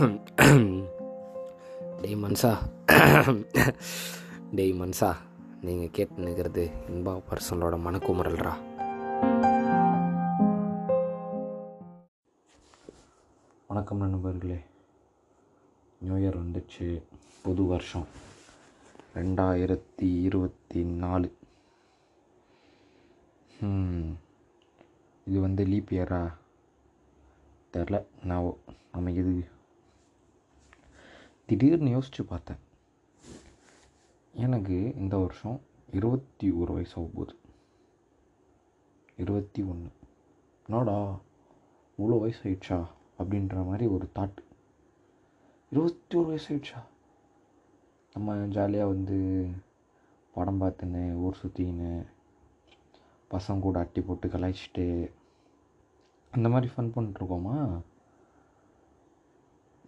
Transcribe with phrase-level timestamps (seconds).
[0.00, 0.88] டெய்
[2.02, 2.58] மன்சா.
[4.54, 5.16] டெய் மன்சா
[5.62, 8.54] நீங்கள் கேட்டு நிற்கிறது இன்பா பர்சனலோட மனக்குமுறல்ரா
[13.66, 14.60] வணக்கம் நண்பர்களே.
[16.00, 17.02] நியூ இயர் வந்துச்சு.
[17.42, 18.06] புது வருஷம்.
[19.14, 21.32] ரெண்டாயிரத்தி இருபத்தி நாலு.
[25.24, 26.32] இது வந்து லீப் இயரா?
[27.72, 28.04] தெரில.
[28.24, 28.52] நான்
[28.92, 29.58] நம்ம இது
[31.50, 32.56] திடீர்னு யோசித்து பார்த்தேன்.
[34.34, 35.60] எனக்கு இந்த வருஷம்
[35.92, 37.36] இருபத்தி ஒரு வயசு ஆக போகுது.
[39.16, 39.90] இருபத்தி ஒன்று
[40.66, 41.20] நாடா
[41.98, 42.86] இவ்வளோ வயசு ஆயிடுச்சா?
[43.18, 44.36] அப்படின்ற மாதிரி ஒரு தாட்
[45.70, 46.82] இருபத்தி ஒரு வயசு ஆயிடுச்சா?
[48.14, 49.48] நம்ம ஜாலியாக வந்து
[50.34, 52.06] படம் பார்த்துன்னு ஊர் சுற்றின்னு
[53.30, 55.12] பசங்க கூட அட்டி போட்டு கலாய்ச்சிட்டு
[56.30, 57.80] அந்த மாதிரி ஃபன் பண்ணிட்டுருக்கோமா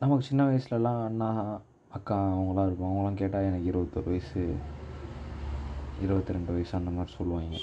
[0.03, 4.55] நமக்கு சின்ன வயசுலலாம் அண்ணா அக்கா அவங்களாம் இருப்போம் அவங்களாம் கேட்டால் எனக்கு இருபத்தொரு வயசு
[6.03, 7.57] இருபத்தி ரெண்டு வயசு அந்த மாதிரி சொல்லுவாங்க.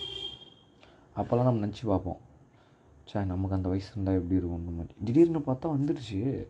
[1.16, 2.18] அப்போல்லாம் நம்ம நினச்சி பார்ப்போம்.
[3.06, 4.94] சே நமக்கு அந்த வயசு இருந்தால் எப்படி இருக்கும்னு மாதிரி.
[5.06, 6.48] திடீர்னு பார்த்தா வந்துடுச்சு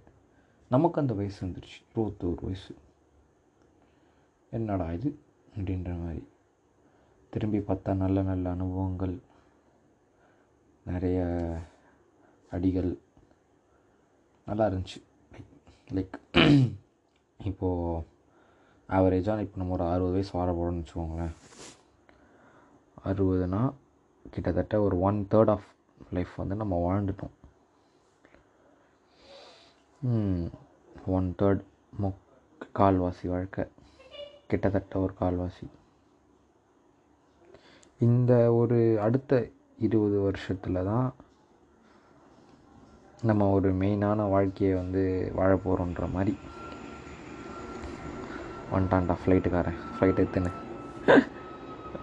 [0.69, 2.75] நமக்கு அந்த வயசு வந்துடுச்சு இருபத்தோரு வயசு.
[4.52, 5.19] என்னடா இது?
[5.56, 6.28] அப்படின்ற மாதிரி.
[7.30, 9.19] திரும்பி பார்த்தா நல்ல நல்ல அனுபவங்கள்.
[10.85, 11.50] நிறைய
[12.52, 12.97] அடிகள்.
[14.45, 15.08] நல்லா இருந்துச்சு.
[15.93, 16.71] லைக்
[17.45, 18.05] இப்போது
[18.89, 21.35] ஆவரேஜாக இப்போ நம்ம ஒரு அறுபது வயசு வாழ போகிறோம்னு வச்சுக்கோங்களேன்.
[23.05, 23.73] அறுபதுனா
[24.31, 25.63] கிட்டத்தட்ட ஒரு ஒன் தேர்ட் ஆஃப்
[26.11, 27.29] லைஃப் வந்து நம்ம வாழ்ந்துட்டோம்.
[31.05, 31.61] ஒன் தேர்ட்
[31.97, 32.17] முக்
[32.73, 33.65] கால்வாசி வாழ்க்கை.
[34.47, 35.67] கிட்டத்தட்ட ஒரு கால்வாசி.
[37.99, 41.13] இந்த ஒரு அடுத்த இருபது வருஷத்தில் தான்
[43.22, 46.38] நம்ம ஒரு மெயினான வாழ்க்கையை வந்து வாழ போகிறோன்ற மாதிரி.
[48.73, 50.52] வந்துட்டான்டா ஃப்ளைட்டுக்காரன் ஃப்ளைட் எடுத்துன்னு.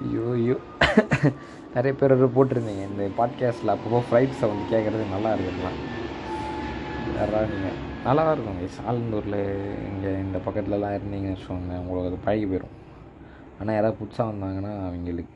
[0.03, 0.56] ஐயோ ஐயோ.
[1.75, 2.84] நிறைய பேர் போட்டிருந்தீங்க.
[2.88, 5.72] இந்த பாட்காஸ்ட்டில் அப்பப்போ ஃப்ளைட் சவுண்ட் கேட்குறது நல்லா இருக்குங்களா
[7.16, 8.76] யாராவது நீங்கள் நல்லா தான் இருக்கும் guys.
[8.91, 12.75] ஆலந்தூரில் இங்கே இந்த பக்கத்துலலாம் இருந்தீங்கன்னு வச்சுக்கோங்க உங்களுக்கு அது பழகி போயிடும்
[13.60, 15.35] ஆனால் யாராவது புதுசாக வந்தாங்கன்னா அவங்களுக்கு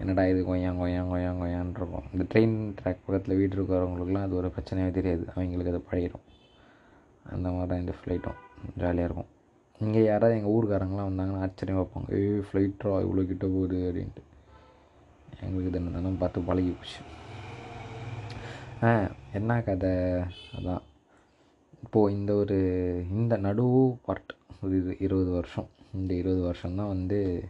[0.00, 2.06] என்னடா இது கொய்யா கொய்யா கொய்யா கொய்யான்னு இருக்கும்.
[2.12, 5.24] இந்த ட்ரெயின் ட்ராக் பக்கத்தில் வீடு இருக்கிறவங்களுக்குலாம் அது ஒரு பிரச்சனையே தெரியாது.
[5.34, 6.26] அவங்களுக்கு அது பழகிடும்.
[7.22, 8.38] அந்த மாதிரி தான் இந்த ஃப்ளைட்டும்
[8.76, 9.30] ஜாலியாக இருக்கும்.
[9.78, 14.22] இங்கே யாராவது எங்கள் ஊருக்காரங்களாம் வந்தாங்கன்னா ஆச்சரியம் வைப்பாங்க ஏய் ஃப்ளைட்ரா இவ்வளோ கிட்ட போகுது அப்படின்ட்டு.
[15.40, 17.00] எங்களுக்கு இது என்னன்னா பார்த்து பழகி போச்சு.
[18.82, 19.90] ஆ என்ன கதை?
[20.58, 20.82] அதான்.
[21.82, 22.58] இப்போது இந்த ஒரு
[23.10, 24.32] இந்த நடுவு பார்ட்
[24.62, 25.68] ஒரு இது இருபது வருஷம்.
[25.94, 27.44] இந்த இருபது வருஷம்தான் வந்து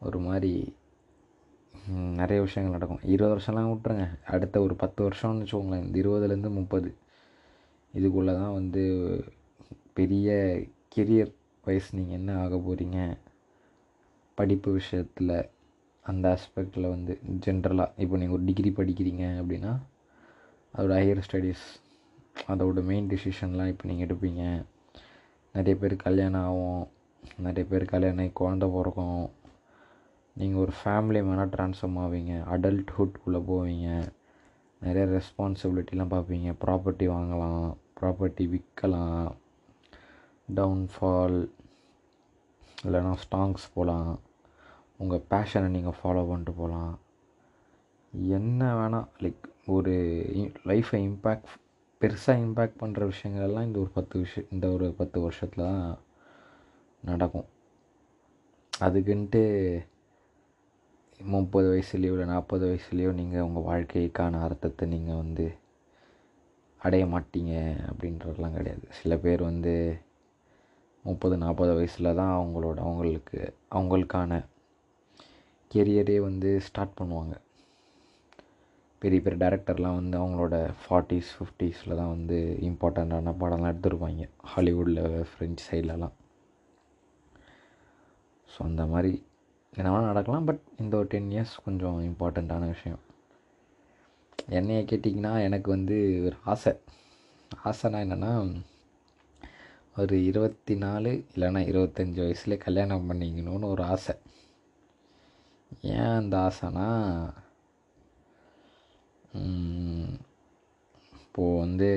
[0.00, 0.76] ஒரு மாதிரி
[1.88, 3.02] நிறைய விஷயங்கள் நடக்கும்.
[3.14, 6.90] இருபது வருஷம்லாம் விட்ருங்க அடுத்த ஒரு பத்து வருஷம்னு வச்சுக்கோங்களேன் இந்த இருபதுலேருந்து முப்பது.
[7.94, 8.82] இதுக்குள்ளே தான் வந்து
[9.92, 10.28] பெரிய
[10.94, 11.32] கெரியர்
[11.64, 12.98] வைஸ் நீங்கள் என்ன ஆக போகிறீங்க
[14.34, 15.50] படிப்பு விஷயத்தில்
[16.02, 19.72] அந்த ஆஸ்பெக்டில் வந்து ஜென்ரலாக இப்போ நீங்கள் ஒரு டிகிரி படிக்கிறீங்க அப்படின்னா
[20.74, 21.66] அதோட ஹையர் ஸ்டடீஸ்
[22.48, 24.42] அதோட மெயின் டிசிஷன்லாம் இப்போ நீங்கள் எடுப்பீங்க.
[25.52, 26.86] நிறைய பேர் கல்யாணம் ஆகும்.
[27.38, 29.30] நிறைய பேர் கல்யாணம் ஆகி குழந்த பிறக்கும்.
[30.38, 32.34] நீங்கள் ஒரு ஃபேமிலி மேனாக ட்ரான்ஸ்ஃபார்ம் ஆவீங்க.
[32.54, 33.88] அடல்ட்ஹுட்குள்ளே போவீங்க.
[34.82, 36.48] நிறைய ரெஸ்பான்சிபிலிட்டிலாம் பார்ப்பீங்க.
[36.64, 37.64] ப்ராப்பர்ட்டி வாங்கலாம்
[38.00, 39.28] ப்ராப்பர்ட்டி விற்கலாம்
[40.58, 41.38] டவுன்ஃபால்
[42.84, 44.10] இல்லைன்னா ஸ்டாங்ஸ் போகலாம்
[45.02, 46.94] உங்கள் பேஷனை நீங்கள் ஃபாலோ பண்ணிட்டு போகலாம்
[48.38, 49.44] என்ன வேணால் லைக்
[49.76, 49.94] ஒரு
[50.70, 51.50] லைஃப்பை இம்பேக்ட்
[52.00, 55.84] பெருசாக இம்பேக்ட் பண்ணுற விஷயங்கள்லாம் இந்த ஒரு பத்து விஷயம் இந்த ஒரு பத்து வருஷத்தில் தான்
[57.02, 57.48] நடக்கும்.
[58.72, 59.42] அதுக்குன்ட்டு
[61.20, 65.54] முப்பது வயசுலேயோ இல்லை நாற்பது வயசுலேயோ நீங்கள் உங்கள் வாழ்க்கைக்கான அர்த்தத்தை நீங்கள் வந்து
[66.78, 67.52] அடைய மாட்டீங்க
[67.88, 68.86] அப்படின்றதெல்லாம் கிடையாது.
[68.90, 69.98] சில பேர் வந்து
[71.02, 74.44] முப்பது நாற்பது வயசில் தான் அவங்களோட அவங்களுக்கு அவங்களுக்கான
[75.74, 77.34] கெரியரே வந்து ஸ்டார்ட் பண்ணுவாங்க.
[78.98, 84.28] பெரிய பெரிய டேரக்டர்லாம் வந்து அவங்களோட ஃபார்ட்டிஸ் ஃபிஃப்டிஸில் தான் வந்து இம்பார்ட்டண்ட்டான படம்லாம் எடுத்துருப்பாங்க.
[84.42, 86.16] ஹாலிவுட்டில் ஃப்ரெஞ்ச் சைட்லலாம்
[88.48, 89.26] ஸோ அந்த மாதிரி
[89.78, 93.02] என்ன வேணால் நடக்கலாம் பட் இந்த ஒரு டென் இயர்ஸ் கொஞ்சம் இம்பார்ட்டண்ட்டான விஷயம்.
[94.50, 96.72] என்னையை கேட்டிங்கன்னா எனக்கு வந்து ஒரு ஆசை.
[97.64, 98.32] ஆசைனா என்னென்னா
[99.96, 104.14] ஒரு இருபத்தி நாலு இல்லைன்னா இருபத்தஞ்சி வயசுலேயே கல்யாணம் பண்ணிக்கணும்னு ஒரு ஆசை.
[105.82, 106.88] ஏன் அந்த ஆசைனா
[111.22, 111.88] இப்போது வந்து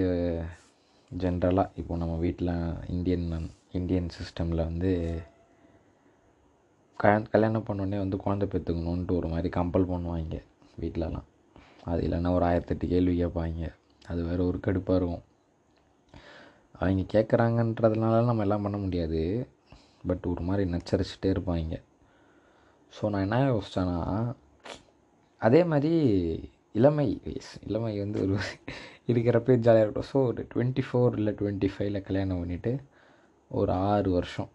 [1.12, 2.54] ஜென்ரலாக இப்போது நம்ம வீட்டில்
[2.90, 4.92] இந்தியன் இந்தியன் சிஸ்டமில் வந்து
[7.02, 10.38] க கல்யாணம் பண்ணோடனே வந்து குழந்தை பெற்றுக்கணுன்ட்டு ஒரு மாதிரி கம்பல் பண்ணுவாங்க
[10.82, 11.28] வீட்டிலலாம்
[11.92, 13.70] அது இல்லைன்னா ஒரு ஆயிரத்தெட்டு கேள்வி கேட்பாங்க.
[14.12, 15.24] அது வேறு ஒரு கடுப்பாக இருக்கும்.
[16.80, 19.22] அவங்க கேட்குறாங்கன்றதுனால நம்ம எல்லாம் பண்ண முடியாது.
[20.10, 21.76] பட் ஒரு மாதிரி நச்சரிச்சுட்டே இருப்பாங்க.
[22.94, 23.98] ஸோ நான் என்ன யோசித்தேன்னா
[25.42, 25.94] அதே மாதிரி
[26.80, 28.36] இளமை வயசு இளமை வந்து ஒரு
[29.12, 30.12] இருக்கிறப்பே ஜாலியாக இருக்கட்டும்.
[30.14, 32.74] ஸோ ஒரு டுவெண்ட்டி ஃபோர் இல்லை டுவெண்ட்டி ஃபைவ்ல கல்யாணம் பண்ணிவிட்டு
[33.52, 34.52] ஒரு ஆறு வருஷம்.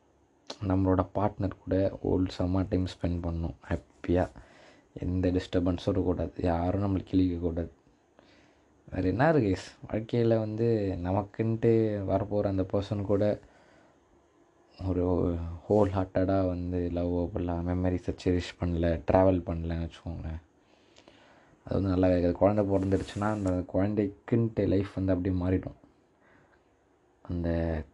[0.62, 4.28] நம்மளோட பார்ட்னர் கூட ஹோல்சமாக டைம் ஸ்பெண்ட் பண்ணணும் ஹாப்பியாக
[4.92, 6.32] எந்த டிஸ்டர்பன்ஸும் இருக்கக்கூடாது.
[6.42, 7.72] யாரும் நம்மளுக்கு கிழிக்கக்கூடாது
[8.92, 9.54] வேறு என்ன இருக்கு
[9.90, 11.72] வாழ்க்கையில் வந்து நமக்குன்ட்டு
[12.10, 13.40] வரப்போகிற அந்த பர்சன் கூட
[14.86, 15.04] ஒரு
[15.68, 20.40] ஹோல் ஹார்ட்டடாக வந்து லவ் பண்ணலாம் மெமரிஸை செரிஷ் பண்ணல ட்ராவல் பண்ணலன்னு வச்சுக்கோங்களேன்.
[21.64, 22.34] அது வந்து நல்லா இருக்காது.
[22.34, 25.78] குழந்தை பிறந்துருச்சுன்னா அந்த குழந்தைக்குன்ட்டு லைஃப் வந்து அப்படியே மாறிடும்.
[27.32, 27.48] அந்த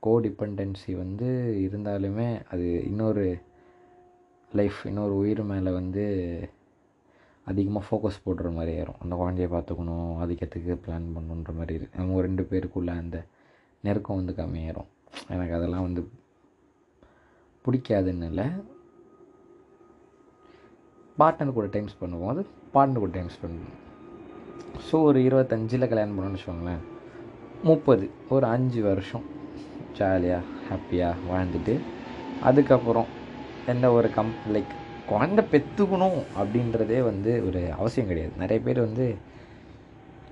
[0.04, 1.28] கோ டிபெண்டன்சி வந்து
[1.66, 3.24] இருந்தாலுமே அது இன்னொரு
[4.52, 6.04] லைஃப் இன்னொரு உயிர் மேலே வந்து
[7.50, 8.98] அதிகமாக ஃபோக்கஸ் போடுற மாதிரி ஆயிரும்.
[9.02, 13.18] அந்த குழந்தைய பார்த்துக்கணும் அதுக்கத்துக்கு பிளான் பண்ணணுன்ற மாதிரி இருக்கு அவங்க ரெண்டு பேருக்குள்ள அந்த
[13.86, 14.90] நெருக்கம் வந்து கம்மியாயிரும்.
[15.34, 16.02] எனக்கு அதெல்லாம் வந்து
[17.64, 18.46] பிடிக்காதுன்னு இல்லை.
[21.20, 22.42] பார்ட்னர் கூட டைம் ஸ்பெண்ட் பண்ணும்போது
[22.76, 23.66] பார்ட்னர் கூட டைம் ஸ்பெண்ட்
[24.88, 26.82] ஸோ ஒரு இருபத்தஞ்சில் கல்யாணம் பண்ணணும்னு வச்சுக்கோங்களேன்.
[27.68, 28.04] முப்பது.
[28.34, 29.26] ஒரு அஞ்சு வருஷம்
[29.98, 31.74] ஜாலியாக ஹாப்பியாக வாழ்ந்துட்டு
[32.48, 33.10] அதுக்கப்புறம்
[33.72, 34.72] எந்த ஒரு கம் லைக்
[35.10, 38.32] குழந்தை பெற்றுக்கணும் அப்படின்றதே வந்து ஒரு அவசியம் கிடையாது.
[38.42, 39.06] நிறைய பேர் வந்து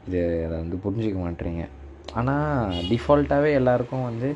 [0.07, 1.65] இது அதை வந்து புரிஞ்சிக்க மாட்டேறீங்க.
[2.15, 4.31] ஆனால் டிஃபால்ட்டாகவே எல்லாருக்கும் வந்து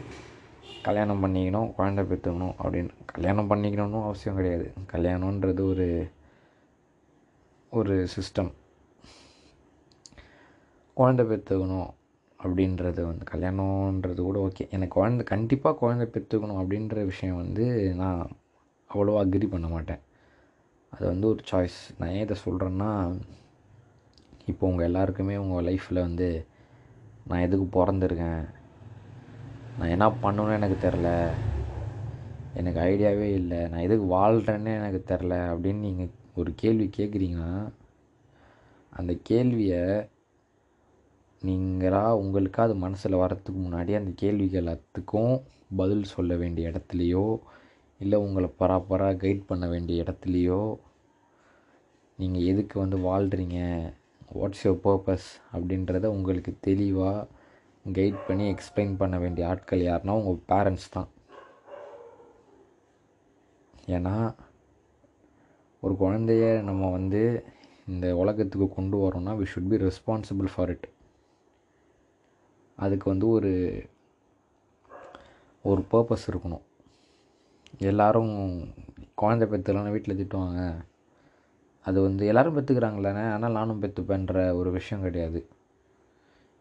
[0.83, 4.67] கல்யாணம் பண்ணிக்கணும் குழந்தை பெற்றுக்கணும் அப்படின்னு கல்யாணம் பண்ணிக்கணும்னு அவசியம் கிடையாது.
[4.93, 5.89] கல்யாணன்றது ஒரு
[7.71, 8.53] ஒரு சிஸ்டம்
[10.95, 11.93] குழந்தை பெற்றுக்கணும்
[12.45, 18.21] அப்படின்றது வந்து கல்யாணன்றது கூட ஓகே எனக்கு குழந்தை கண்டிப்பாக குழந்தை பெற்றுக்கணும் அப்படின்ற விஷயம் வந்து நான்
[18.91, 20.03] அவ்வளோ அக்ரி பண்ண மாட்டேன்.
[20.93, 22.91] அது வந்து ஒரு சாய்ஸ் நான் ஏன் இதை சொல்கிறேன்னா
[24.47, 26.29] இப்போ உங்கள் எல்லாருக்குமே உங்கள் லைஃப்பில் வந்து
[27.27, 28.45] நான் எதுக்கு பிறந்திருக்கேன்?
[29.79, 31.09] நான் என்ன பண்ணணும்னு எனக்கு தெரில
[32.55, 33.61] எனக்கு ஐடியாவே இல்லை.
[33.69, 37.53] நான் எதுக்கு வாழ்கிறேன்னு எனக்கு தெரில அப்படின்னு நீங்கள் ஒரு கேள்வி கேட்குறீங்கன்னா
[38.93, 39.83] அந்த கேள்வியை
[41.45, 45.43] நீங்களாக உங்களுக்காக அது மனசில் வரத்துக்கு முன்னாடி அந்த கேள்விகள் எல்லாத்துக்கும்
[45.77, 47.39] பதில் சொல்ல வேண்டிய இடத்துலையோ
[47.99, 50.79] இல்லை உங்களை பராப்பராக கைட் பண்ண வேண்டிய இடத்துலையோ
[52.17, 53.59] நீங்கள் எதுக்கு வந்து வாழ்கிறீங்க
[54.35, 57.27] வாட்ஸ் யுவர் பர்பஸ் அப்படின்றத உங்களுக்கு தெளிவாக
[57.93, 61.09] கைட் பண்ணி எக்ஸ்பிளைன் பண்ண வேண்டிய ஆட்கள் யாருன்னா உங்கள் பேரண்ட்ஸ் தான்.
[63.89, 64.35] ஏன்னா
[65.81, 67.23] ஒரு குழந்தைய நம்ம வந்து
[67.87, 70.87] இந்த உலகத்துக்கு கொண்டு வரோம்னா we should be responsible for it
[72.79, 73.53] அதுக்கு வந்து ஒரு
[75.65, 76.65] ஒரு பர்பஸ் இருக்கணும்.
[77.91, 78.35] எல்லோரும்
[79.21, 80.63] குழந்தை பெற்றுலாம் வீட்டில் திட்டுவாங்க.
[81.87, 85.41] அது வந்து எல்லோரும் பெற்றுக்கிறாங்களானே ஆனால் நானும் பெற்றுப்பேன்ற ஒரு விஷயம் கிடையாது.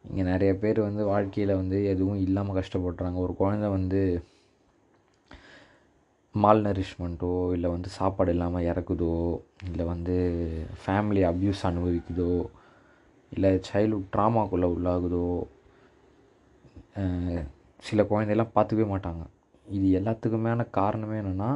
[0.06, 3.18] இங்கே நிறைய பேர் வந்து வாழ்க்கையில் வந்து எதுவும் இல்லாமல் கஷ்டப்படுறாங்க.
[3.26, 4.02] ஒரு குழந்த வந்து
[6.36, 9.16] மால் நரிஷ்மெண்ட்டோ இல்லை வந்து சாப்பாடு இல்லாமல் இறக்குதோ
[9.68, 10.16] இல்லை வந்து
[10.84, 12.34] ஃபேமிலி அப்யூஸ் அனுபவிக்குதோ
[13.32, 15.26] இல்லை சைல்ட்ஹுட் ட்ராமாக்குள்ளே உள்ளாகுதோ
[17.88, 19.24] சில குழந்தையெல்லாம் பார்த்துக்கவே மாட்டாங்க.
[19.66, 21.52] இது எல்லாத்துக்குமான காரணமே என்னென்னா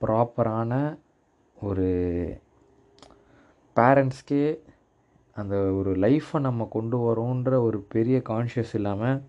[0.00, 0.72] ப்ராப்பரான
[1.56, 1.86] ஒரு
[3.76, 4.44] பேரண்ட்ஸ்க்கே
[5.36, 9.22] அந்த ஒரு லைஃப்பை நம்ம கொண்டு வரோன்ற ஒரு பெரிய கான்ஷியஸ் இல்லாமல்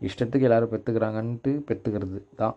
[0.00, 2.56] இஷ்டத்துக்கு எல்லோரும் பெற்றுக்கிறாங்கன்ட்டு பெற்றுக்கிறது தான்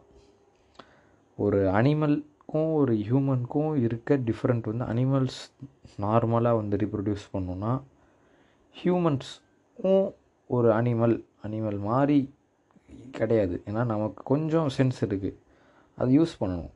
[1.38, 5.40] ஒரு அனிமல்க்கும் ஒரு ஹியூமனுக்கும் இருக்க டிஃப்ரெண்ட் வந்து அனிமல்ஸ்
[6.06, 7.74] நார்மலாக வந்து ரீப்ரொடியூஸ் பண்ணோன்னா
[8.76, 10.04] ஹியூமன்ஸும்
[10.48, 12.34] ஒரு அனிமல் அனிமல் மாதிரி
[13.12, 13.64] கிடையாது.
[13.66, 15.38] ஏன்னா நமக்கு கொஞ்சம் சென்ஸ் இருக்குது
[15.96, 16.72] அது யூஸ் பண்ணணும்.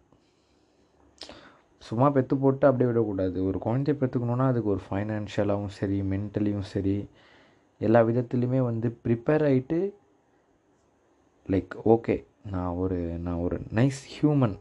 [1.82, 3.38] சும்மா பெற்று போட்டு அப்படியே விடக்கூடாது.
[3.46, 7.10] ஒரு குழந்தைய பெற்றுக்கணுன்னா அதுக்கு ஒரு ஃபைனான்ஷியலாகவும் சரி மென்டலியும் சரி
[7.78, 9.94] எல்லா விதத்துலேயுமே வந்து ப்ரிப்பேர் ஆகிட்டு
[11.50, 14.56] லைக் ஓகே நான் ஒரு நான் ஒரு நைஸ் ஹியூமன்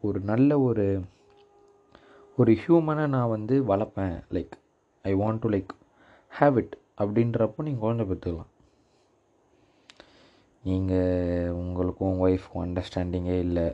[0.00, 1.00] ஒரு நல்ல ஒரு
[2.36, 4.22] ஒரு ஹியூமனை நான் வந்து வளர்ப்பேன்.
[4.30, 4.52] Like
[5.02, 5.72] I want to like
[6.40, 8.50] have it அப்படின்றப்போ நீங்கள் குழந்தை பெற்றுக்கலாம்.
[10.64, 13.68] நீங்கள் உங்களுக்கும் உங்கள் ஒய்ஃப்க்கும் அண்டர்ஸ்டாண்டிங்கே இல்லை.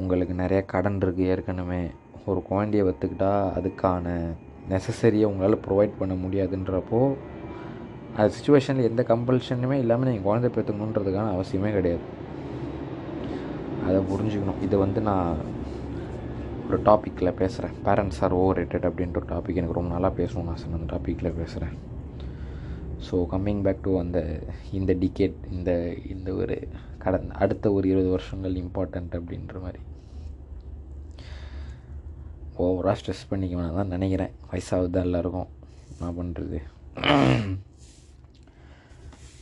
[0.00, 1.82] உங்களுக்கு நிறைய கடன் இருக்குது ஏற்கனவே.
[2.30, 4.06] ஒரு குழந்தைய வத்துக்கிட்டா அதுக்கான
[4.72, 7.00] நெசசரியை உங்களால் ப்ரொவைட் பண்ண முடியாதுன்றப்போ
[8.18, 12.04] அது சுச்சுவேஷனில் எந்த கம்பல்ஷனுமே இல்லாமல் நீங்கள் குழந்தை பெற்றுக்கணுன்றதுக்கான அவசியமே கிடையாது.
[13.86, 14.60] அதை புரிஞ்சுக்கணும்.
[14.66, 15.40] இதை வந்து நான்
[16.66, 20.76] ஒரு டாப்பிக்கில் பேசுகிறேன் பேரண்ட்ஸ் ஆர் ஓவர் ரேட்டட் அப்படின்ற ஒரு டாபிக் எனக்கு ரொம்ப நாளாக பேசணும்னு நான்
[20.78, 21.74] அந்த டாப்பிக்கில் பேசுகிறேன்
[23.06, 24.18] ஸோ கம்மிங் பேக் டு அந்த
[24.78, 25.70] இந்த டிக்கெட் இந்த
[26.14, 26.56] இந்த ஒரு
[27.04, 29.80] கடந்த அடுத்த ஒரு இருபது வருஷங்கள் இம்பார்ட்டண்ட் அப்படின்ற மாதிரி.
[32.64, 34.32] ஓவராக ஸ்ட்ரெஸ் பண்ணிக்க வேணாம் தான் நினைக்கிறேன்.
[34.50, 35.50] வயசாகுது எல்லாருக்கும்.
[35.92, 36.58] என்ன பண்ணுறது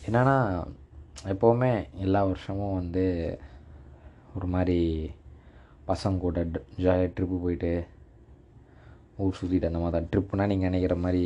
[0.07, 0.37] என்னென்னா
[1.33, 1.73] எப்போவுமே
[2.05, 3.05] எல்லா வருஷமும் வந்து
[4.37, 4.79] ஒரு மாதிரி
[5.91, 6.39] பசங்க கூட
[6.83, 7.73] ஜாலியாக ட்ரிப்பு போயிட்டு
[9.25, 10.11] ஊர் சுற்றிட்டு அந்த மாதிரி தான்.
[10.13, 11.25] ட்ரிப்புனால் நீங்கள் நினைக்கிற மாதிரி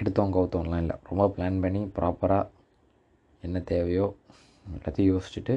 [0.00, 0.96] எடுத்தோம் கவுத்தோம்லாம் இல்லை.
[1.10, 2.50] ரொம்ப பிளான் பண்ணி ப்ராப்பராக
[3.46, 4.06] என்ன தேவையோ
[4.76, 5.54] எல்லாத்தையும் யோசிச்சுட்டு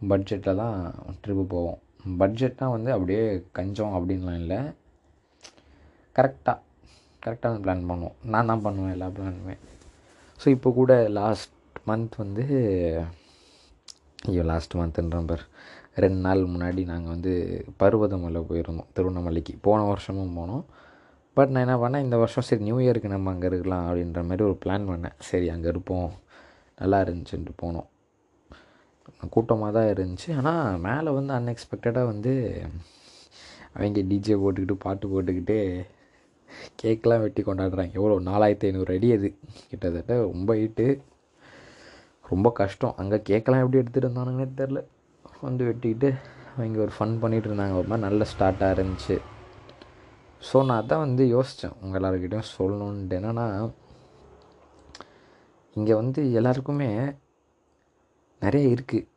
[0.00, 0.76] பட்ஜெட்டில் தான்
[1.22, 1.80] ட்ரிப்பு போவோம்.
[2.20, 3.24] பட்ஜெட்னால் வந்து அப்படியே
[3.58, 4.60] கஞ்சம் அப்படின்லாம் இல்லை.
[6.16, 6.58] கரெக்டாக
[7.24, 8.16] கரெக்டாக பிளான் பண்ணுவோம்.
[8.32, 9.56] நான் தான் பண்ணுவேன் எல்லா பிளானுமே
[10.40, 11.56] ஸோ இப்போ கூட லாஸ்ட்
[11.88, 12.44] மந்த் வந்து
[14.28, 15.44] ஐயோ லாஸ்ட் மந்த்ன்ற பேர்.
[16.02, 17.32] ரெண்டு நாள் முன்னாடி நாங்கள் வந்து
[17.80, 19.54] பருவதமலை போயிருந்தோம் திருவண்ணாமலைக்கு.
[19.66, 20.64] போன வருஷமும் போனோம்.
[21.40, 24.58] பட் நான் என்ன பண்ணேன் இந்த வருஷம் சரி நியூ இயருக்கு நம்ம அங்கே இருக்கலாம் அப்படின்ற மாதிரி ஒரு
[24.64, 25.16] பிளான் பண்ணேன்.
[25.28, 26.10] சரி அங்கே இருப்போம்.
[26.82, 27.88] நல்லா இருந்துச்சுன்ட்டு போனோம்.
[29.34, 30.28] கூட்டமாக தான் இருந்துச்சு.
[30.40, 32.32] ஆனால் மேலே வந்து அன்எக்ஸ்பெக்டடாக வந்து
[33.76, 35.58] அவங்க டிஜே போட்டுக்கிட்டு பாட்டு போட்டுக்கிட்டு
[36.82, 37.92] கேக்கெலாம் வெட்டி கொண்டாடுறாங்க.
[37.98, 38.14] எவ்வளோ?
[38.30, 39.28] நாலாயிரத்தி ஐநூறு அடி அது.
[39.70, 40.86] கிட்டத்தட்ட ரொம்ப ஹீட்டு
[42.30, 42.96] ரொம்ப கஷ்டம்.
[43.02, 44.80] அங்கே கேக்கெல்லாம் எப்படி எடுத்துகிட்டு இருந்தானுங்கன்னே தெரில
[45.48, 46.10] வந்து வெட்டிக்கிட்டு
[46.56, 47.76] அவங்க ஒரு ஃபன் பண்ணிகிட்டு இருந்தாங்க.
[47.80, 49.16] ஒரு மாதிரி நல்ல ஸ்டார்ட்டாக இருந்துச்சு.
[50.48, 53.46] ஸோ நான் அதான் வந்து யோசித்தேன் உங்கள் எல்லாருக்கிட்டையும் சொல்லணுன்ட்டு என்னென்னா
[55.76, 56.90] இங்கே வந்து எல்லாருக்குமே
[58.42, 59.08] நிறைய இருக்குது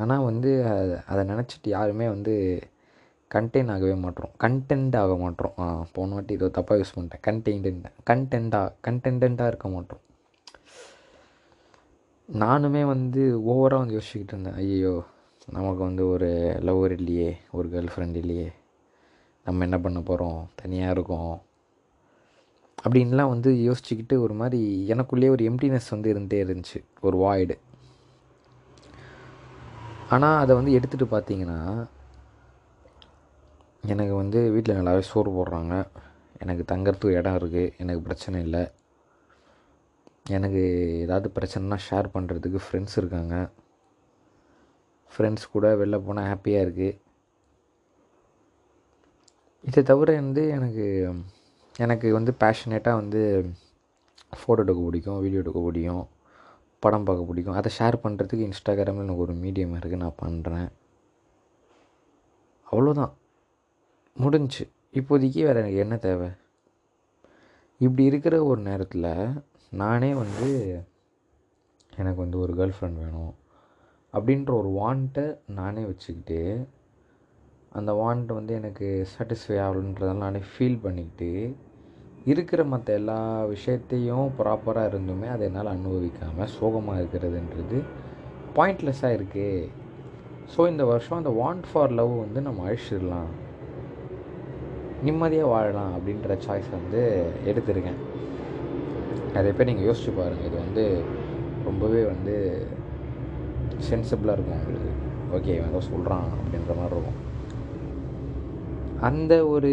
[0.00, 2.34] ஆனால் வந்து அதை அதை நினச்சிட்டு யாருமே வந்து
[3.30, 5.64] கண்டெயின் ஆகவே மாட்டோம் கண்டென்ட் ஆக மாட்டோம் ஆ
[5.94, 7.22] போன வாட்டி இதோ தப்பாக யூஸ் பண்ணிட்டேன்.
[7.28, 10.02] கண்டென்ட் கண்டென்ட்டாக கண்டென்டென்ட்டாக இருக்க மாட்டோம்
[12.28, 14.58] நானுமே வந்து ஓவராக வந்து யோசிச்சுக்கிட்டு இருந்தேன்.
[14.62, 14.94] ஐயோ
[15.56, 16.30] நமக்கு வந்து ஒரு
[16.68, 18.48] லவ்வர் இல்லையே ஒரு கேர்ள் ஃப்ரெண்ட் இல்லையே.
[19.46, 21.34] நம்ம என்ன பண்ண போகிறோம் தனியாக இருக்கோம்.
[22.84, 24.60] அப்படின்லாம் வந்து யோசிச்சுக்கிட்டு ஒரு மாதிரி
[24.92, 26.80] எனக்குள்ளேயே ஒரு எம்டினஸ் வந்து இருந்துகிட்டே இருந்துச்சு.
[27.06, 27.56] ஒரு வாய்டு
[30.14, 31.60] ஆனால் அதை வந்து எடுத்துகிட்டு பார்த்தீங்கன்னா
[33.92, 35.74] எனக்கு வந்து வீட்டில் நல்லாவே சோறு போடுறாங்க.
[36.44, 38.62] எனக்கு தங்கிறதுக்கு இடம் இருக்குது எனக்கு பிரச்சனை இல்லை.
[40.36, 40.62] எனக்கு
[41.04, 43.34] ஏதாவது பிரச்சனைனா ஷேர் பண்ணுறதுக்கு ஃப்ரெண்ட்ஸ் இருக்காங்க.
[45.12, 46.98] ஃப்ரெண்ட்ஸ் கூட வெளில போனால் ஹாப்பியாக இருக்குது
[49.66, 50.84] இதை தவிர வந்து எனக்கு
[51.78, 53.20] எனக்கு வந்து பேஷனேட்டாக வந்து
[54.36, 56.04] ஃபோட்டோ எடுக்க பிடிக்கும் வீடியோ எடுக்க பிடிக்கும்
[56.82, 57.54] படம் பார்க்க பிடிக்கும்.
[57.54, 60.68] அதை ஷேர் பண்ணுறதுக்கு இன்ஸ்டாகிராமில் எனக்கு ஒரு மீடியம் இருக்குது நான் பண்ணுறேன்
[62.72, 63.12] அவ்வளோதான்
[64.16, 64.64] முடிஞ்சு.
[64.92, 66.28] இப்போதைக்கு வேறு எனக்கு என்ன தேவை?
[67.80, 69.10] இப்படி இருக்கிற ஒரு நேரத்தில்
[69.70, 70.48] நானே வந்து
[71.96, 73.34] எனக்கு வந்து ஒரு கேர்ள் ஃப்ரெண்ட் வேணும்.
[74.14, 76.40] அப்படின்ற ஒரு வாண்ட்டை நானே வச்சுக்கிட்டு
[77.78, 81.30] அந்த வாண்ட் வந்து எனக்கு சாட்டிஸ்ஃபை ஆகலன்றதெல்லாம் நானே ஃபீல் பண்ணிக்கிட்டு
[82.32, 83.18] இருக்கிற மற்ற எல்லா
[83.54, 87.80] விஷயத்தையும் ப்ராப்பராக இருந்துமே அதை என்னால் அனுபவிக்காமல் சோகமாக இருக்கிறதுன்றது
[88.56, 89.68] பாயிண்ட்லெஸ்ஸாக இருக்குது
[90.54, 93.30] ஸோ இந்த வருஷம் அந்த வாண்ட் ஃபார் லவ் வந்து நம்ம அழிச்சிடலாம்.
[95.06, 97.00] நிம்மதியாக வாழலாம் அப்படின்ற சாய்ஸ் வந்து
[97.50, 98.00] எடுத்திருக்கேன்.
[99.34, 100.84] நிறைய பேர் நீங்கள் யோசிச்சு பாருங்கள் இது வந்து
[101.68, 102.34] ரொம்பவே வந்து
[103.88, 104.92] சென்சிபிளாக இருக்கும் உங்களுக்கு.
[105.36, 107.20] ஓகே ஏதோ சொல்கிறான் அப்படின்ற மாதிரி இருக்கும்.
[109.04, 109.70] அந்த ஒரு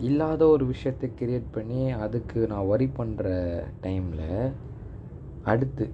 [0.00, 3.26] இல்லாத ஒரு விஷயத்தை கிரியேட் பண்ணி அதுக்கு நான் வரி பண்ணுற
[3.84, 4.54] டைமில்
[5.50, 5.84] அடுத்து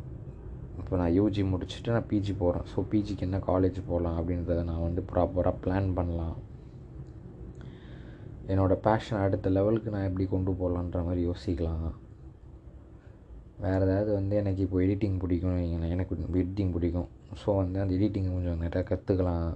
[0.78, 5.02] இப்போ நான் யூஜி முடிச்சுட்டு நான் பிஜி போகிறேன் ஸோ பிஜிக்கு என்ன காலேஜ் போகலாம் அப்படின்றத நான் வந்து
[5.10, 6.36] ப்ராப்பராக பிளான் பண்ணலாம்.
[8.52, 11.90] என்னோடய பேஷன் அடுத்த லெவலுக்கு நான் எப்படி கொண்டு போகலான்ற மாதிரி யோசிக்கலாம்.
[13.64, 15.58] வேறு ஏதாவது வந்து எனக்கு இப்போ எடிட்டிங் பிடிக்கும்
[15.96, 17.10] எனக்கு எடிட்டிங் பிடிக்கும்.
[17.42, 19.46] ஸோ வந்து அந்த எடிட்டிங் கொஞ்சம் நிறையா கற்றுக்கலாம்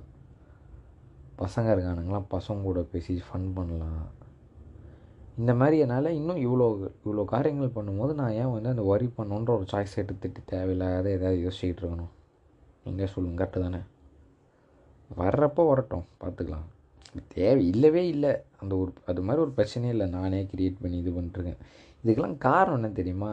[1.38, 4.04] பசங்க இருக்கானுங்களாம் பசங்க கூட பேசி ஃபன் பண்ணலாம்.
[5.40, 6.66] இந்த மாதிரி என்னால் இன்னும் இவ்வளோ
[7.06, 11.82] இவ்வளோ காரியங்கள் பண்ணும்போது நான் ஏன் வந்து அந்த வரி பண்ணுன்ற ஒரு சாய்ஸ் எடுத்துட்டு தேவையில்லாத ஏதாவது யோசிச்சுக்கிட்டு
[11.82, 12.12] இருக்கணும்.
[12.84, 13.80] நீங்கள் சொல்லுங்கள் கரெக்டு தானே?
[15.18, 16.66] வர்றப்போ வரட்டும் பார்த்துக்கலாம்.
[17.34, 18.32] தேவை இல்லவே இல்லை.
[18.60, 20.06] அந்த ஒரு அது மாதிரி ஒரு பிரச்சனையே இல்லை.
[20.06, 21.60] நானே க்ரியேட் பண்ணி இது பண்ணிட்டுருக்கேன்.
[22.02, 23.30] இதுக்கெல்லாம் காரணம் என்ன தெரியுமா?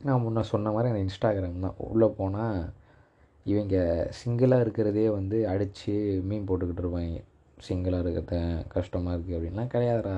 [0.00, 1.78] நான் முன்ன சொன்ன மாதிரி அந்த இன்ஸ்டாகிராம் தான்.
[1.78, 2.60] உள்ளே போனால்
[3.50, 3.76] இவங்க
[4.20, 5.94] சிங்கிளாக இருக்கிறதே வந்து அடித்து
[6.30, 7.20] மீன் போட்டுக்கிட்டு இருப்பாங்க.
[7.66, 8.36] சிங்கிளாக இருக்கிறத
[8.74, 10.16] கஷ்டமாக இருக்குது அப்படின்லாம் கிடையாதுடா.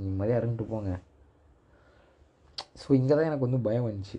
[0.00, 0.92] நிம்மதியாக இருந்துட்டு போங்க.
[2.82, 4.18] ஸோ இங்கே தான் எனக்கு வந்து பயம் வந்துச்சு.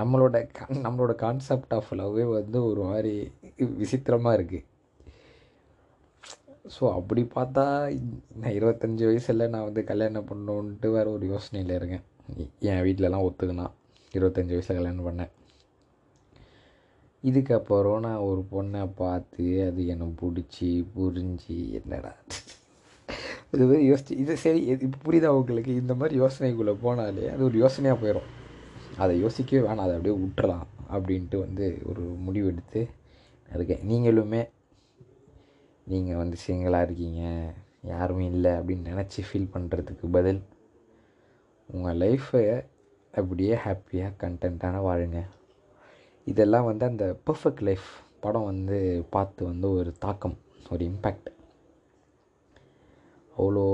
[0.00, 3.12] நம்மளோட கண் நம்மளோட கான்செப்ட் ஆஃப் லவ்வே வந்து ஒரு மாதிரி
[3.82, 4.64] விசித்திரமாக இருக்குது
[6.74, 7.64] ஸோ அப்படி பார்த்தா
[8.40, 12.04] நான் இருபத்தஞ்சி வயசில் நான் வந்து கல்யாணம் பண்ணணுன்ட்டு வேறு ஒரு யோசனையில் இருக்கேன்.
[12.70, 13.66] என் வீட்டிலலாம் ஒத்துக்கினா
[14.14, 15.32] இருபத்தஞ்சி வயசில் கல்யாணம் பண்ணேன்.
[17.24, 22.12] இதுக்கப்புறம் நான் ஒரு பொண்ணை பார்த்து அது என்னை பிடிச்சி புரிஞ்சு என்னடா
[23.52, 25.72] இது மாதிரி யோசிச்சு இது சரி இப்போ புரியுதா உங்களுக்கு?
[25.74, 28.30] இந்த மாதிரி யோசனைக்குள்ளே போனாலே அது ஒரு யோசனையாக போயிடும்
[28.96, 32.80] அதை யோசிக்கவே வேணாம் அதை அப்படியே விட்டுறலாம் அப்படின்ட்டு வந்து ஒரு முடிவு எடுத்து
[33.48, 33.84] இருக்கேன்.
[33.90, 34.42] நீங்களுமே
[35.86, 37.22] நீங்கள் வந்து சிங்கிளாக இருக்கீங்க
[37.92, 40.42] யாருமே இல்லை அப்படின்னு நினச்சி ஃபீல் பண்ணுறதுக்கு பதில்
[41.70, 42.42] உங்கள் லைஃப்பை
[43.14, 45.20] அப்படியே ஹாப்பியாக கண்டென்ட்டான வாழுங்க.
[46.24, 47.88] இதெல்லாம் வந்து அந்த பர்ஃபெக்ட் லைஃப்
[48.20, 50.36] படம் வந்து பார்த்து வந்து ஒரு தாக்கம்
[50.70, 51.28] ஒரு இம்பேக்ட்
[53.36, 53.64] அவ்வளோ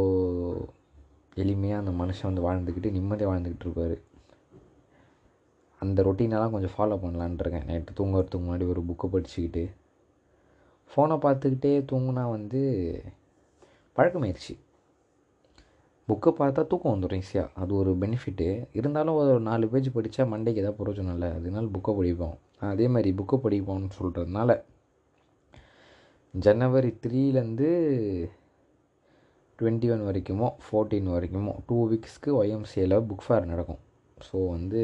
[1.37, 3.97] எளிமையாக அந்த மனுஷன் வந்து வாழ்ந்துக்கிட்டு நிம்மதியாக வாழ்ந்துக்கிட்டு இருப்பார்.
[5.78, 7.69] அந்த ரொட்டீனெல்லாம் கொஞ்சம் ஃபாலோ பண்ணலான்னு இருக்கேன்.
[7.69, 9.64] நைட்டு தூங்குறதுக்கு முன்னாடி ஒரு புக்கை படிச்சுக்கிட்டு
[10.90, 12.61] ஃபோனை பார்த்துக்கிட்டே தூங்குனா வந்து
[13.97, 14.54] பழக்கமாயிருச்சு.
[16.09, 18.47] புக்கை பார்த்தா தூக்கம் வந்துடும் ஈஸியாக அது ஒரு பெனிஃபிட்டு
[18.78, 21.28] இருந்தாலும் ஒரு நாலு பேஜ் படித்தா மண்டைக்கு எதாவது பிரயோஜனம் இல்லை.
[21.38, 22.37] அதனால புக்கை படிப்போம்.
[22.73, 24.57] அதே மாதிரி புக்கை படிப்போம்னு சொல்கிறதுனால
[26.35, 27.71] ஜனவரி த்ரீலேருந்து
[29.59, 33.80] டுவெண்ட்டி ஒன் வரைக்குமோ ஃபோர்டீன் வரைக்குமோ டூ வீக்ஸ்க்கு ஒய்எம்சியில் புக் ஃபேர் நடக்கும்.
[34.26, 34.80] ஸோ வந்து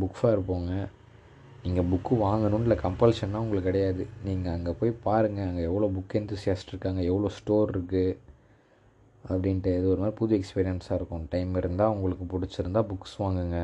[0.00, 0.72] புக் ஃபேர் போங்க.
[1.64, 2.78] நீங்கள் புக்கு வாங்கணும்னு இல்லை
[3.44, 4.04] உங்களுக்கு கிடையாது.
[4.28, 8.16] நீங்கள் அங்கே போய் பாருங்கள் அங்கே எவ்வளோ புக் எந்தூசியாஸ்ட் இருக்காங்க எவ்வளோ ஸ்டோர் இருக்குது
[9.24, 11.24] அப்படின்ட்டு இது ஒரு மாதிரி புது எக்ஸ்பீரியன்ஸாக இருக்கும்.
[11.32, 13.58] டைம் இருந்தால் உங்களுக்கு பிடிச்சிருந்தா புக்ஸ் வாங்குங்க.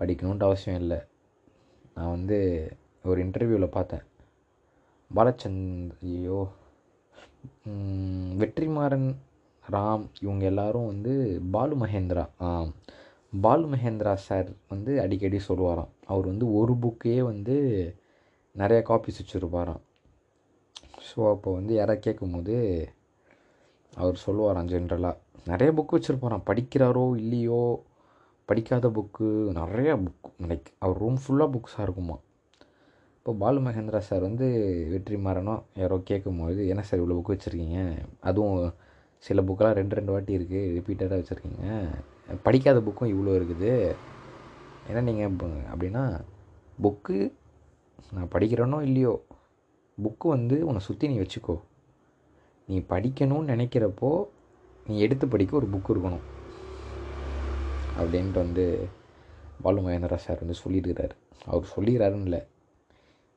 [0.00, 0.98] படிக்கணுன்ட்டு அவசியம் இல்லை.
[1.96, 2.38] நான் வந்து
[3.04, 4.04] ஒரு இன்டர்வியூவில் பார்த்தேன்.
[5.10, 6.40] பாலச்சந்த் ஐயோ
[8.40, 9.08] வெற்றிமாறன்
[9.64, 11.12] ராம் இவங்க எல்லாரும் வந்து
[11.54, 12.24] பாலு மகேந்திரா
[13.44, 15.90] பாலு மகேந்திரா சார் வந்து அடிக்கடி சொல்லுவாராம்.
[16.12, 17.56] அவர் வந்து ஒரு புக்கே வந்து
[18.54, 19.82] நிறைய காப்பீஸ் வச்சுருப்பாராம்.
[21.08, 22.54] ஸோ அப்போ வந்து யாராவது கேட்கும்போது
[24.02, 25.16] அவர் சொல்லுவாராம் ஜென்ரலாக
[25.50, 26.46] நிறைய புக்கு வச்சுருப்பாராம்.
[26.48, 27.62] படிக்கிறாரோ இல்லையோ
[28.48, 29.26] படிக்காத புக்கு
[29.58, 32.16] நிறையா புக் லைக் அவர் ரூம் ஃபுல்லாக புக்ஸாக இருக்குமா?
[33.18, 34.46] இப்போ பாலு மகேந்திரா சார் வந்து
[34.92, 37.80] வெற்றி மாறனோ யாரோ கேட்கும்போது என்ன சார் இவ்வளோ புக்கு வச்சுருக்கீங்க?
[38.28, 38.60] அதுவும்
[39.24, 41.64] சில புக்கெல்லாம் ரெண்டு ரெண்டு வாட்டி இருக்குது ரிப்பீட்டடாக வச்சுருக்கீங்க.
[42.46, 43.72] படிக்காத புக்கும் இவ்வளோ இருக்குது.
[44.88, 45.32] ஏன்னா நீங்கள்
[45.72, 46.04] அப்படின்னா
[46.84, 47.18] புக்கு
[48.16, 49.14] நான் படிக்கிறேனோ இல்லையோ
[50.04, 51.56] புக்கு வந்து உன்னை சுற்றி நீ வச்சுக்கோ.
[52.70, 54.10] நீ படிக்கணும்னு நினைக்கிறப்போ
[54.86, 56.24] நீ எடுத்து படிக்க ஒரு புக் இருக்கணும்.
[58.00, 58.64] அப்படின்ட்டு வந்து
[59.64, 61.14] பாலு மகேந்திரா சார் வந்து சொல்லியிருக்கிறார்.
[61.50, 62.40] அவர் சொல்லிடுறாருன்னு இல்லை.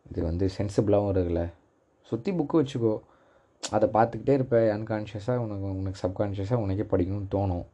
[0.10, 1.44] இது வந்து சென்சிபிளாகவும் இருக்குல்ல
[2.10, 2.94] சுற்றி புக்கு வச்சுக்கோ.
[3.64, 4.58] அதை பார்த்துக்கிட்டே இருப்ப.
[4.76, 7.66] அன்கான்ஷியஸாக உனக்கு உனக்கு சப்கான்ஷியஸாக உனக்கே படிக்கணும்னு தோணும்.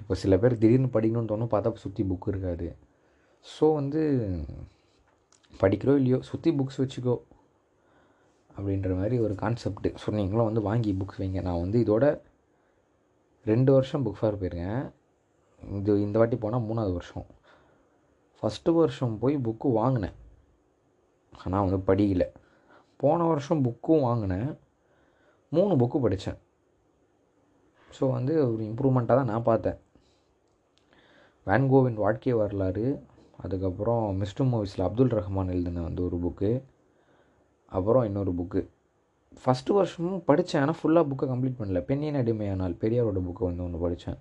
[0.00, 2.68] இப்போ சில பேர் திடீர்னு படிக்கணும்னு தோணும் பார்த்தா சுற்றி புக்கு இருக்காது.
[3.46, 4.02] ஸோ வந்து
[5.62, 7.14] படிக்கிறோ இல்லையோ சுற்றி புக்ஸ் வச்சுக்கோ.
[8.56, 11.40] அப்படின்ற மாதிரி ஒரு கான்செப்ட்டு ஸோ நீங்களும் வந்து வாங்கி புக்ஸ் வைங்க.
[11.48, 12.04] நான் வந்து இதோட
[13.46, 14.84] ரெண்டு வருஷம் புக் ஃபேர் போயிருக்கேன்.
[15.78, 17.26] இது இந்த வாட்டி போனால் மூணாவது வருஷம்.
[18.42, 20.16] ஃபஸ்ட்டு வருஷம் போய் புக்கு வாங்கினேன்.
[21.44, 22.24] ஆனால் வந்து படிக்கல.
[23.02, 24.50] போன வருஷம் புக்கும் வாங்கினேன்.
[25.52, 26.38] மூணு புக்கு படித்தேன்
[27.90, 29.78] ஸோ வந்து ஒரு இம்ப்ரூவ்மெண்ட்டாக தான் நான் பார்த்தேன்.
[31.46, 32.86] வேன்கோவின் வாழ்க்கை வரலாறு
[33.44, 36.50] அதுக்கப்புறம் மிஸ்டர் மூவிஸில் அப்துல் ரஹ்மான் எழுதின வந்து ஒரு புக்கு
[37.72, 38.60] அப்புறம் இன்னொரு புக்கு
[39.42, 41.80] ஃபஸ்ட்டு வருஷமும் படித்தேன் ஆனால் ஃபுல்லாக புக்கை கம்ப்ளீட் பண்ணல.
[41.88, 44.18] பெண்ணின் அடிமையானால் பெரியாரோட புக்கை வந்து ஒன்று படித்தேன்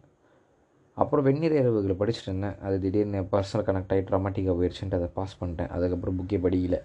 [0.97, 2.57] அப்புறம் வெந்நீர் இரவுகளை படிச்சுட்டு இருந்தேன்.
[2.65, 5.71] அது திடீர்னு பர்சனல் கனெக்ட் ஆகி ட்ராமாட்டிக்காக போயிடுச்சுன்ட்டு அதை பாஸ் பண்ணிட்டேன்.
[5.75, 6.77] அதுக்கப்புறம் புக்கே படிக்கல.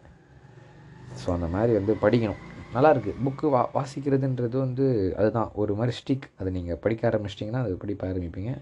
[1.20, 2.40] ஸோ அந்த மாதிரி வந்து படிக்கணும்.
[2.74, 4.86] நல்லாயிருக்கு புக்கு வா வாசிக்கிறதுன்றது வந்து
[5.20, 5.50] அதுதான்.
[5.62, 8.52] ஒரு மாதிரி ஸ்டிக் அதை நீங்கள் படிக்க ஆரம்பிச்சிட்டிங்கன்னா அது படிப்ப ஆரம்பிப்பீங்க.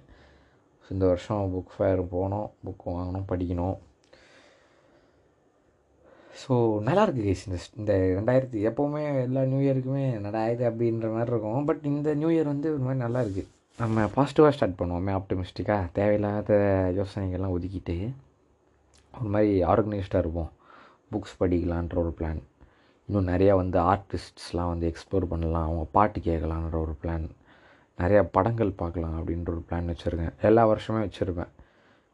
[0.85, 3.77] ஸோ இந்த வருஷம் புக் ஃபேர் போகணும் புக் வாங்கணும் படிக்கணும்.
[6.41, 6.55] ஸோ
[6.87, 11.65] நல்லாயிருக்கு கேஸ் இந்த இந்த ரெண்டாயிரத்தி எப்போவுமே எல்லா நியூ இயருக்குமே நடாயுது அப்படின்ற மாதிரி இருக்கும்.
[11.69, 13.49] பட் இந்த நியூ இயர் வந்து ஒரு மாதிரி நல்லா இருக்குது
[13.79, 15.13] நம்ம பாசிட்டிவாக ஸ்டார்ட் பண்ணுவோமே.
[15.19, 16.53] ஆப்டமிஸ்டிக்காக தேவையில்லாத
[16.99, 17.97] யோசனைகள்லாம் ஒதுக்கிட்டு
[19.15, 20.51] ஒரு மாதிரி ஆர்கனைஸ்டாக இருப்போம்.
[21.13, 22.41] புக்ஸ் படிக்கலான்ற ஒரு பிளான்
[23.09, 25.67] இன்னும் நிறையா வந்து ஆர்டிஸ்ட்ஸ்லாம் வந்து எக்ஸ்ப்ளோர் பண்ணலாம்.
[25.69, 27.27] அவங்க பாட்டு கேட்கலான்ற ஒரு பிளான்
[27.99, 30.35] நிறையா படங்கள் பார்க்கலாம் அப்படின்ற ஒரு பிளான் வச்சுருக்கேன்.
[30.49, 31.53] எல்லா வருஷமே வச்சுருப்பேன்.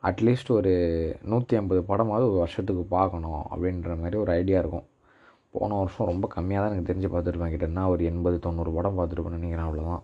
[0.08, 0.72] அட்லீஸ்ட் ஒரு
[1.32, 4.86] நூற்றி ஐம்பது படமாவது ஒரு வருஷத்துக்கு பார்க்கணும் அப்படின்ற மாதிரி ஒரு ஐடியா இருக்கும்.
[5.56, 7.52] போன வருஷம் ரொம்ப கம்மியாக தான் எனக்கு தெரிஞ்சு பார்த்துருப்பேன்.
[7.54, 10.02] கிட்டனா ஒரு எண்பது தொண்ணூறு படம் பார்த்துருப்பேன்னு நினைக்கிறேன் அவ்வளோதான்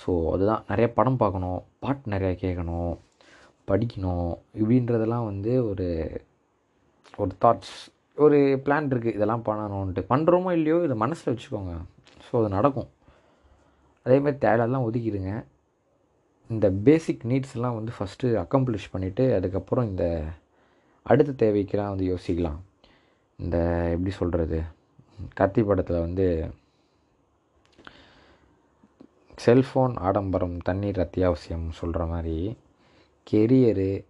[0.00, 0.64] ஸோ அதுதான்.
[0.70, 2.92] நிறைய படம் பார்க்கணும் பாட்டு நிறையா கேட்கணும்
[3.70, 5.86] படிக்கணும் இப்படின்றதெல்லாம் வந்து ஒரு
[7.22, 7.76] ஒரு தாட்ஸ்
[8.24, 11.74] ஒரு பிளான் இருக்குது இதெல்லாம் பண்ணணுன்ட்டு பண்ணுறோமோ இல்லையோ இதை மனசில் வச்சுக்கோங்க.
[12.26, 12.88] ஸோ அது நடக்கும்.
[14.06, 15.32] அதேமாதிரி தேவையெல்லாம் ஒதுக்கிடுங்க.
[16.48, 20.22] இந்த பேசிக் நீட்ஸ்லாம் வந்து ஃபஸ்ட்டு அக்கம்ப்ளிஷ் பண்ணிவிட்டு அதுக்கப்புறம் இந்த
[21.02, 22.58] அடுத்த தேவைக்கெலாம் வந்து யோசிக்கலாம்.
[23.36, 23.56] இந்த
[23.90, 24.62] எப்படி சொல்கிறது
[25.34, 26.50] கத்தி படத்தில் வந்து
[29.44, 32.56] செல்ஃபோன் ஆடம்பரம் தண்ணீர் அத்தியாவசியம் சொல்கிற மாதிரி
[33.30, 34.04] கெரியரு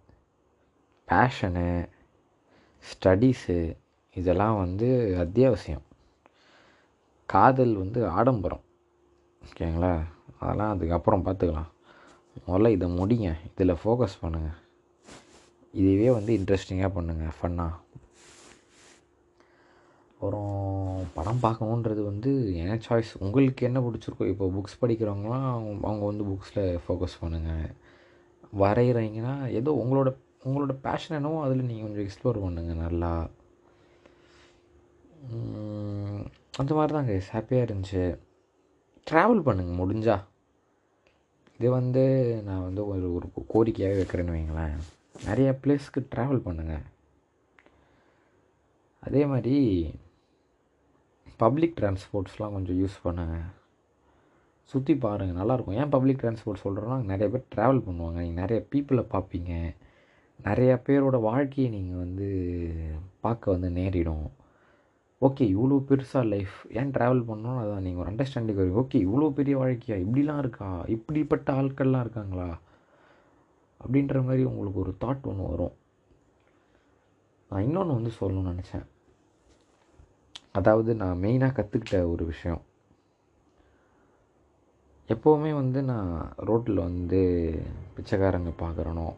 [1.07, 1.89] பேஷனு
[2.83, 3.77] ஸ்டடீஸு
[4.13, 5.85] இதெல்லாம் வந்து அத்தியாவசியம்.
[7.25, 8.61] காதல் வந்து ஆடம்பரம்.
[9.41, 10.03] ஓகேங்களா?
[10.39, 11.69] அதெல்லாம் அதுக்கப்புறம் பார்த்துக்கலாம்.
[12.45, 13.29] முதல்ல இதை முடிங்க.
[13.49, 14.57] இதில் ஃபோக்கஸ் பண்ணுங்கள்
[15.81, 17.73] இதுவே வந்து இன்ட்ரெஸ்டிங்காக பண்ணுங்கள் ஃபன்னாக
[20.19, 20.53] அப்புறம்
[21.15, 22.29] படம் பார்க்கணுன்றது வந்து
[22.61, 25.49] என் சாய்ஸ் உங்களுக்கு என்ன பிடிச்சிருக்கோ இப்போ புக்ஸ் படிக்கிறவங்களாம்
[25.87, 27.67] அவங்க வந்து புக்ஸில் ஃபோக்கஸ் பண்ணுங்கள்
[28.61, 30.09] வரைகிறீங்கன்னா ஏதோ உங்களோட
[30.47, 33.11] உங்களோட பேஷன் என்னவோ அதில் நீங்கள் கொஞ்சம் எக்ஸ்ப்ளோர் பண்ணுங்கள் நல்லா.
[36.61, 38.03] அந்த மாதிரி தான் கைஸ் ஹாப்பியாக இருந்துச்சு.
[39.07, 40.17] ட்ராவல் பண்ணுங்கள் முடிஞ்சா.
[41.59, 42.03] இது வந்து
[42.47, 44.75] நான் வந்து ஒரு ஒரு கோரிக்கையாகவே வைக்கிறேன்னு வைங்களேன்
[45.25, 46.85] நிறைய பிளேஸ்க்கு ட்ராவல் பண்ணுங்கள்
[49.03, 49.57] அதே மாதிரி
[51.37, 53.47] பப்ளிக் டிரான்ஸ்போர்ட்ஸ்லாம் கொஞ்சம் யூஸ் பண்ணுங்கள்
[54.71, 55.77] சுற்றி பாருங்கள் நல்லாயிருக்கும்.
[55.81, 58.17] ஏன் பப்ளிக் டிரான்ஸ்போர்ட் சொல்கிறோன்னா நிறைய பேர் ட்ராவல் பண்ணுவாங்க.
[58.25, 59.51] நீங்கள் நிறைய பீப்புளை பார்ப்பீங்க.
[60.39, 62.27] நிறைய பேரோட வாழ்க்கையை நீங்கள் வந்து
[63.25, 64.25] பார்க்க வந்து நேரிடும்.
[65.21, 67.59] ஓகே இவ்வளோ பெருசாக லைஃப் ஏன் ட்ராவல் பண்ணணும்?
[67.61, 69.95] அதான் நீங்கள் ஒரு அண்டர்ஸ்டாண்டிங் வரும் ஓகே இவ்வளோ பெரிய வாழ்க்கையா?
[70.05, 70.83] இப்படிலாம் இருக்கா?
[70.87, 72.59] இப்படிப்பட்ட ஆட்கள்லாம் இருக்காங்களா?
[73.83, 75.73] அப்படின்ற மாதிரி உங்களுக்கு ஒரு தாட் ஒன்று வரும்.
[77.49, 78.85] நான் இன்னொன்று வந்து சொல்லணும்னு நினச்சேன்.
[80.51, 82.61] அதாவது நான் மெயினாக கற்றுக்கிட்ட ஒரு விஷயம்.
[85.09, 87.21] எப்போவுமே வந்து நான் ரோட்டில் வந்து
[87.95, 89.13] பிச்சைக்காரங்க பார்க்குறனோ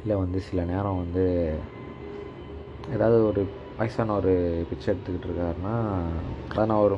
[0.00, 1.56] இல்லை வந்து சில நேரம் வந்து
[2.92, 4.32] ஏதாவது ஒரு வயசான ஒரு
[4.68, 5.74] பிக்சர் எடுத்துக்கிட்டு இருக்காருன்னா
[6.52, 6.96] அதை நான் ஒரு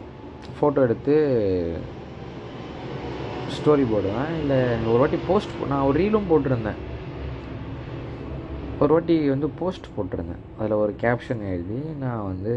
[0.58, 1.14] ஃபோட்டோ எடுத்து
[3.56, 4.30] ஸ்டோரி போடுவேன்.
[4.42, 4.58] இல்லை
[4.90, 6.80] ஒரு வாட்டி போஸ்ட் நான் ஒரு ரீலும் போட்டிருந்தேன்.
[8.82, 10.44] ஒரு வாட்டி வந்து போஸ்ட் போட்டிருந்தேன்.
[10.58, 12.54] அதில் ஒரு கேப்ஷன் எழுதி நான் வந்து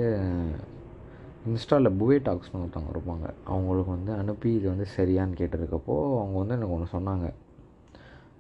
[1.49, 3.27] இன்ஸ்டாவில் புவே டாக்ஸ்னு ஒருத்தவங்க இருப்பாங்க.
[3.51, 7.27] அவங்களுக்கு வந்து அனுப்பி இது வந்து சரியான்னு கேட்டிருக்கப்போ அவங்க வந்து எனக்கு ஒன்று சொன்னாங்க.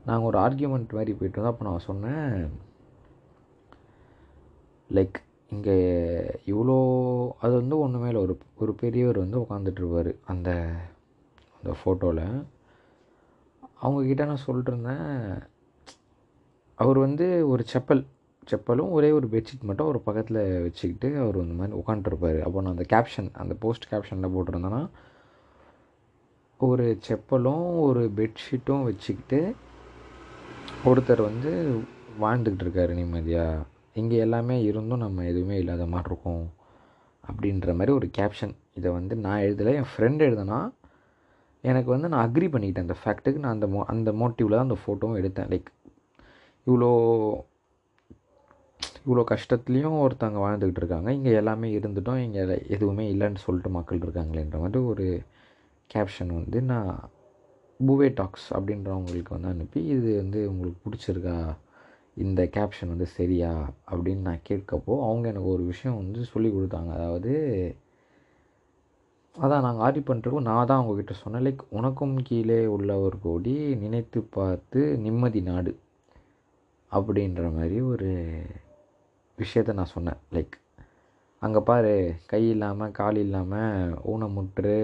[0.07, 2.31] நாங்கள் ஒரு ஆர்கியூமெண்ட் மாதிரி போயிட்டு வந்தோம் அப்போ நான் சொன்னேன்
[4.89, 5.19] லைக்
[5.51, 5.75] இங்கே
[6.45, 6.75] இவ்வளோ
[7.39, 10.49] அது வந்து ஒன்றுமே இல்லை ஒரு ஒரு பெரியவர் வந்து உட்காந்துட்ருப்பார் அந்த
[11.55, 12.25] அந்த ஃபோட்டோவில்
[13.81, 15.07] அவங்கக்கிட்ட நான் சொல்லிட்டுருந்தேன்
[16.77, 18.03] அவர் வந்து ஒரு செப்பல்
[18.47, 22.85] செப்பலும் ஒரே ஒரு பெட்ஷீட் மட்டும் ஒரு பக்கத்தில் வச்சுக்கிட்டு அவர் இந்த மாதிரி உட்காந்துருப்பார் அப்போ நான் அந்த
[22.89, 24.81] கேப்ஷன் அந்த போஸ்ட் கேப்ஷனில் போட்டிருந்தேன்னா
[26.59, 29.39] ஒரு செப்பலும் ஒரு பெட்ஷீட்டும் வச்சுக்கிட்டு
[30.85, 31.51] ஒருத்தர் வந்து
[32.19, 33.61] வாழ்ந்துக்கிட்டு இருக்காரு நிம்மதியாக
[33.95, 36.45] இங்கே எல்லாமே இருந்தும் நம்ம எதுவுமே இல்லாத மாதிரி இருக்கும்
[37.23, 40.59] அப்படின்ற மாதிரி ஒரு கேப்ஷன் இதை வந்து நான் எழுதலை என் ஃப்ரெண்ட் எழுதுனா
[41.63, 42.87] எனக்கு வந்து நான் அக்ரி பண்ணிக்கிட்டேன்.
[42.87, 45.49] அந்த ஃபேக்ட்டுக்கு நான் அந்த மோ அந்த மோட்டிவில் தான் அந்த ஃபோட்டோவும் எடுத்தேன்.
[45.53, 45.69] லைக்
[46.67, 46.89] இவ்வளோ
[49.05, 51.09] இவ்வளோ கஷ்டத்துலேயும் ஒருத்தவங்க வாழ்ந்துக்கிட்டு இருக்காங்க.
[51.17, 52.21] இங்கே எல்லாமே இருந்துட்டோம்.
[52.25, 52.41] இங்கே
[52.75, 55.07] எதுவுமே இல்லைன்னு சொல்லிட்டு மக்கள் இருக்காங்களேன்ற மாதிரி ஒரு
[55.89, 56.91] கேப்ஷன் வந்து நான்
[57.79, 61.37] பூவே டாக்ஸ் அப்படின்றவங்களுக்கு வந்து அனுப்பி இது வந்து உங்களுக்கு பிடிச்சிருக்கா
[62.17, 63.51] இந்த கேப்ஷன் வந்து சரியா
[63.91, 66.91] அப்படின்னு நான் கேட்கப்போ அவங்க எனக்கு ஒரு விஷயம் வந்து சொல்லி கொடுத்தாங்க.
[66.97, 67.31] அதாவது
[69.35, 70.49] அதான் நாங்கள் ஆர்டி பண்ணிட்டுருக்கோம்.
[70.49, 71.45] நான் தான் அவங்கக்கிட்ட சொன்னேன்.
[71.45, 75.73] லைக் உனக்கும் கீழே உள்ள ஒரு கோடி நினைத்து பார்த்து நிம்மதி நாடு
[76.91, 78.09] அப்படின்ற மாதிரி ஒரு
[79.37, 80.19] விஷயத்த நான் சொன்னேன்.
[80.33, 80.55] லைக்
[81.39, 81.93] அங்கே பாரு
[82.25, 84.75] கை இல்லாமல் கால் இல்லாமல் ஊனமுற்று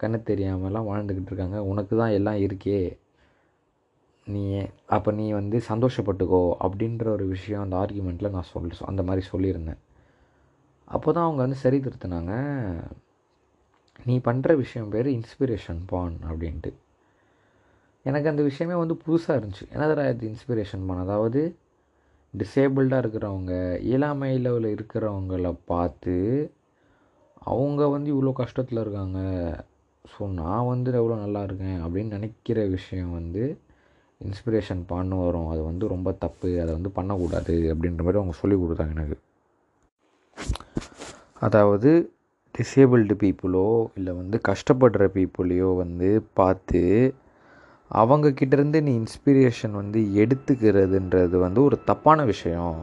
[0.00, 1.58] கண்ணு தெரியாமலாம் வாழ்ந்துக்கிட்டு இருக்காங்க.
[1.62, 2.98] உனக்கு தான் எல்லாம் இருக்கே.
[4.26, 4.42] நீ
[4.86, 9.80] அப்போ நீ வந்து சந்தோஷப்பட்டுக்கோ அப்படின்ற ஒரு விஷயம் அந்த ஆர்கியூமெண்ட்டில் நான் சொல் அந்த மாதிரி சொல்லியிருந்தேன்.
[10.84, 12.32] அப்போ தான் அவங்க வந்து சரி திருத்தினாங்க.
[14.06, 16.72] நீ பண்ணுற விஷயம் பேர் இன்ஸ்பிரேஷன் பான் அப்படின்ட்டு.
[18.04, 19.66] எனக்கு அந்த விஷயமே வந்து புதுசாக இருந்துச்சு.
[19.74, 21.42] என்னதுடா இது இன்ஸ்பிரேஷன் பான் அதாவது
[22.34, 23.52] டிசேபிள்டாக இருக்கிறவங்க
[23.90, 26.16] இயலாமையில் இருக்கிறவங்கள பார்த்து
[27.52, 29.20] அவங்க வந்து இவ்வளோ கஷ்டத்தில் இருக்காங்க.
[30.04, 33.44] ஸோ நான் வந்து எவ்வளோ நல்லா இருக்கேன் அப்படின்னு நினைக்கிற விஷயம் வந்து
[34.28, 35.48] இன்ஸ்பிரேஷன் பண்ண வரும்.
[35.52, 36.48] அது வந்து ரொம்ப தப்பு.
[36.62, 39.18] அதை வந்து பண்ணக்கூடாது அப்படின்ற மாதிரி அவங்க சொல்லி கொடுத்தாங்க எனக்கு.
[41.46, 41.90] அதாவது
[42.54, 43.66] டிசேபிள்டு பீப்புளோ
[43.98, 46.10] இல்லை வந்து கஷ்டப்படுற பீப்புளையோ வந்து
[46.40, 46.82] பார்த்து
[47.90, 52.78] அவங்க கிட்டேருந்து நீ இன்ஸ்பிரேஷன் வந்து எடுத்துக்கிறதுன்றது வந்து ஒரு தப்பான விஷயம்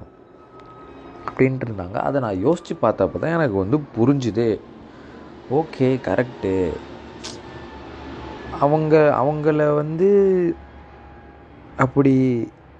[1.27, 1.97] அப்படின்ட்டு இருந்தாங்க.
[2.07, 4.47] அதை நான் யோசித்து பார்த்தப்ப தான் எனக்கு வந்து புரிஞ்சுது.
[5.59, 6.53] ஓகே கரெக்டு
[8.63, 10.09] அவங்க அவங்கள வந்து
[11.77, 12.13] அப்படி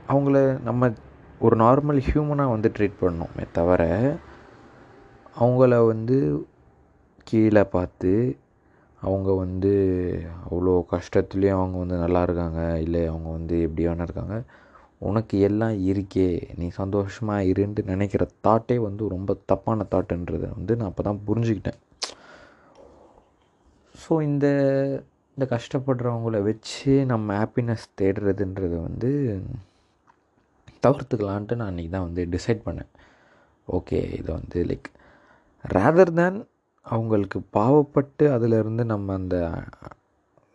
[0.08, 0.92] அவங்கள நம்ம
[1.40, 3.84] ஒரு நார்மல் ஹியூமனாக வந்து ட்ரீட் பண்ணோமே தவிர
[5.36, 6.18] அவங்கள வந்து
[7.24, 8.40] கீழே பார்த்து
[9.02, 9.72] அவங்க வந்து
[10.50, 14.44] அவ்வளோ கஷ்டத்துலேயும் அவங்க வந்து நல்லா இருக்காங்க இல்லை அவங்க வந்து எப்படி வேணா இருக்காங்க
[15.00, 21.04] உனக்கு எல்லாம் இருக்கே நீ சந்தோஷமாக இருன்ட்டு நினைக்கிற தாட்டே வந்து ரொம்ப தப்பான தாட்டுன்றதை வந்து நான் அப்போ
[21.04, 21.80] தான் புரிஞ்சுக்கிட்டேன்.
[24.08, 24.48] ஸோ இந்த
[25.42, 29.10] இந்த கஷ்டப்படுறவங்கள வச்சு நம்ம ஹாப்பினஸ் தேடுறதுன்றது வந்து
[30.84, 32.90] தவிர்த்துக்கலான்ட்டு நான் அன்றைக்கி தான் வந்து டிசைட் பண்ணேன்.
[33.68, 34.90] ஓகே இதை வந்து லைக்
[35.76, 36.38] ரேதர் தேன்
[36.86, 39.40] அவங்களுக்கு பாவப்பட்டு அதிலிருந்து நம்ம அந்த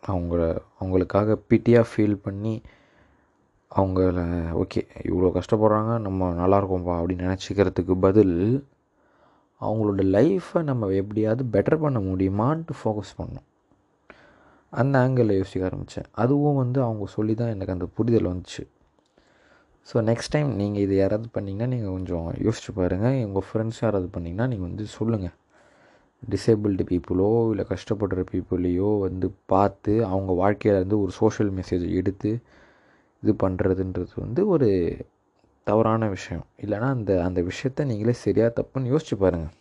[0.03, 0.39] அவங்கள
[0.79, 2.55] அவங்களுக்காக பிட்டியாக ஃபீல் பண்ணி
[3.81, 4.25] அவங்கள
[4.63, 8.35] ஓகே இவ்வளோ கஷ்டப்படுறாங்க நம்ம நல்லாயிருக்கோம்ப்பா அப்படின்னு நினச்சிக்கிறதுக்கு பதில்
[9.61, 13.47] அவங்களோட லைஃப்பை நம்ம எப்படியாவது பெட்டர் பண்ண முடியுமான்ட்டு ஃபோக்கஸ் பண்ணோம்.
[14.73, 18.63] அந்த ஆங்கிளில் யோசிக்க ஆரம்பித்தேன் அதுவும் வந்து அவங்க சொல்லி தான் எனக்கு அந்த புரிதல் வந்துச்சு.
[19.87, 24.47] ஸோ நெக்ஸ்ட் டைம் நீங்கள் இது யாராவது பண்ணிங்கன்னா நீங்கள் கொஞ்சம் யோசிச்சு பாருங்கள் உங்கள் ஃப்ரெண்ட்ஸ் யாராவது பண்ணிங்கன்னா
[24.51, 25.35] நீங்கள் வந்து சொல்லுங்கள்
[26.23, 32.31] டிசேபிள்டு பீப்புளோ இல்லை கஷ்டப்படுற பீப்புளையோ வந்து பார்த்து அவங்க வாழ்க்கையிலேருந்து ஒரு சோஷியல் மெசேஜ் எடுத்து
[33.23, 34.69] இது பண்ணுறதுன்றது வந்து ஒரு
[35.63, 36.45] தவறான விஷயம்.
[36.63, 39.53] இல்லைனா அந்த அந்த விஷயத்த நீங்களே சரியாக தப்புன்னு யோசிச்சு பாருங்கள்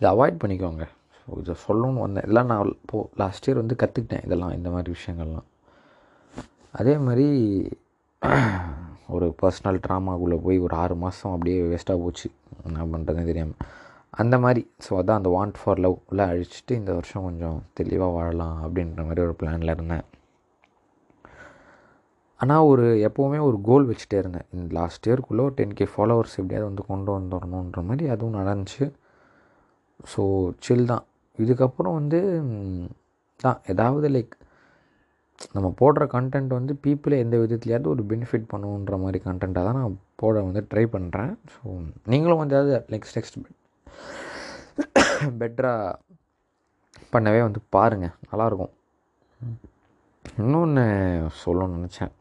[0.00, 0.84] இதை அவாய்ட் பண்ணிக்கோங்க.
[1.26, 2.24] இதை சொல்லணும்னு வந்தேன்.
[2.26, 5.48] இதெல்லாம் நான் இப்போது லாஸ்ட் இயர் வந்து கற்றுக்கிட்டேன் இதெல்லாம் இந்த மாதிரி விஷயங்கள்லாம்.
[6.80, 7.26] அதே மாதிரி
[9.14, 12.28] ஒரு பர்சனல் ட்ராமாக்குள்ளே போய் ஒரு ஆறு மாதம் அப்படியே வேஸ்ட்டாக போச்சு.
[12.68, 13.58] என்ன பண்ணுறதுன்னு தெரியாமல்
[14.22, 18.58] அந்த மாதிரி ஸோ அதான் அந்த வாண்ட் ஃபார் லவ் எல்லாம் அழிச்சிட்டு இந்த வருஷம் கொஞ்சம் தெளிவாக வாழலாம்
[18.64, 20.04] அப்படின்ற மாதிரி ஒரு பிளானில் இருந்தேன்.
[22.40, 24.46] ஆனால் ஒரு எப்போவுமே ஒரு கோல் வச்சுட்டே இருந்தேன்.
[24.52, 28.86] இந்த லாஸ்ட் இயர்க்குள்ளே ஒரு டென் கே ஃபாலோவர்ஸ் எப்படியாவது வந்து கொண்டு வந்துடணுன்ற மாதிரி அதுவும் நடந்துச்சு.
[30.12, 30.22] ஸோ
[30.66, 31.04] சில் தான்.
[31.38, 32.18] இதுக்கப்புறம் வந்து
[33.40, 34.34] தான் ஏதாவது லைக்
[35.54, 40.34] நம்ம போடுற கண்டென்ட் வந்து பீப்புளை எந்த விதத்துலையாவது ஒரு பெனிஃபிட் பண்ணுன்ற மாதிரி கண்டென்ட்டாக தான் நான் போட
[40.48, 41.62] வந்து ட்ரை பண்ணுறேன் ஸோ
[42.12, 43.38] நீங்களும் வந்து ஏதாவது லைக் நெக்ஸ்ட்
[45.40, 45.98] பெட்டராக
[47.14, 48.72] பண்ணவே வந்து பாருங்கள் நல்லாயிருக்கும்.
[50.24, 50.84] இன்னொன்று
[51.42, 52.12] சொல்லணும்னு நினச்சேன்.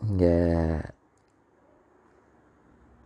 [0.00, 0.32] இங்கே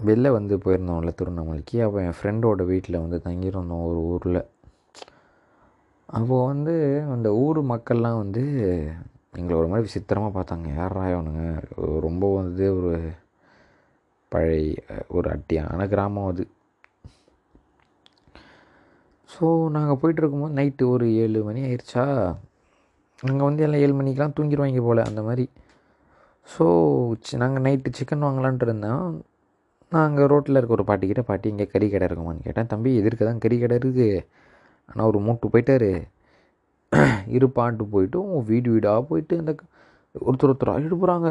[0.07, 4.41] வெளில வந்து போயிருந்தோம்ல திருவண்ணாமலைக்கு அப்போ என் ஃப்ரெண்டோட வீட்டில் வந்து தங்கியிருந்தோம் ஒரு ஊரில்.
[6.09, 6.75] அப்போது வந்து
[7.15, 8.43] அந்த ஊர் மக்கள்லாம் வந்து
[9.39, 10.69] எங்களை ஒரு மாதிரி விசித்திரமாக பார்த்தாங்க.
[10.81, 11.43] யாரா அவனுங்க
[12.07, 12.93] ரொம்ப வந்து ஒரு
[14.33, 14.77] பழைய
[15.17, 16.45] ஒரு அட்டியான கிராமம் அது.
[19.31, 22.05] ஸோ நாங்கள் போயிட்டு இருக்கும்போது நைட்டு ஒரு ஏழு மணி ஆயிடுச்சா
[23.19, 25.45] அங்கே வந்து எல்லாம் ஏழு மணிக்கெலாம் தூங்கிடுவாங்க போல் அந்த மாதிரி.
[26.49, 26.65] ஸோ
[27.43, 29.09] நாங்கள் நைட்டு சிக்கன் வாங்கலான்ட்டு இருந்தோம்.
[29.93, 32.71] நான் அங்கே ரோட்டில் இருக்க ஒரு பாட்டிக்கிட்ட பாட்டி இங்கே கறி கடை இருக்குமான்னு கேட்டேன்.
[32.73, 34.09] தம்பி எதிர்க்க தான் கறி கடை இருக்குது
[34.89, 35.91] ஆனால் ஒரு மூட்டு போயிட்டாரு.
[37.37, 38.19] இருப்பான்ட்டு போயிட்டு
[38.51, 39.53] வீடு வீடாக போயிட்டு அந்த
[40.15, 41.29] ஒருத்தர் ஒருத்தராக எழுப்புறாங்க.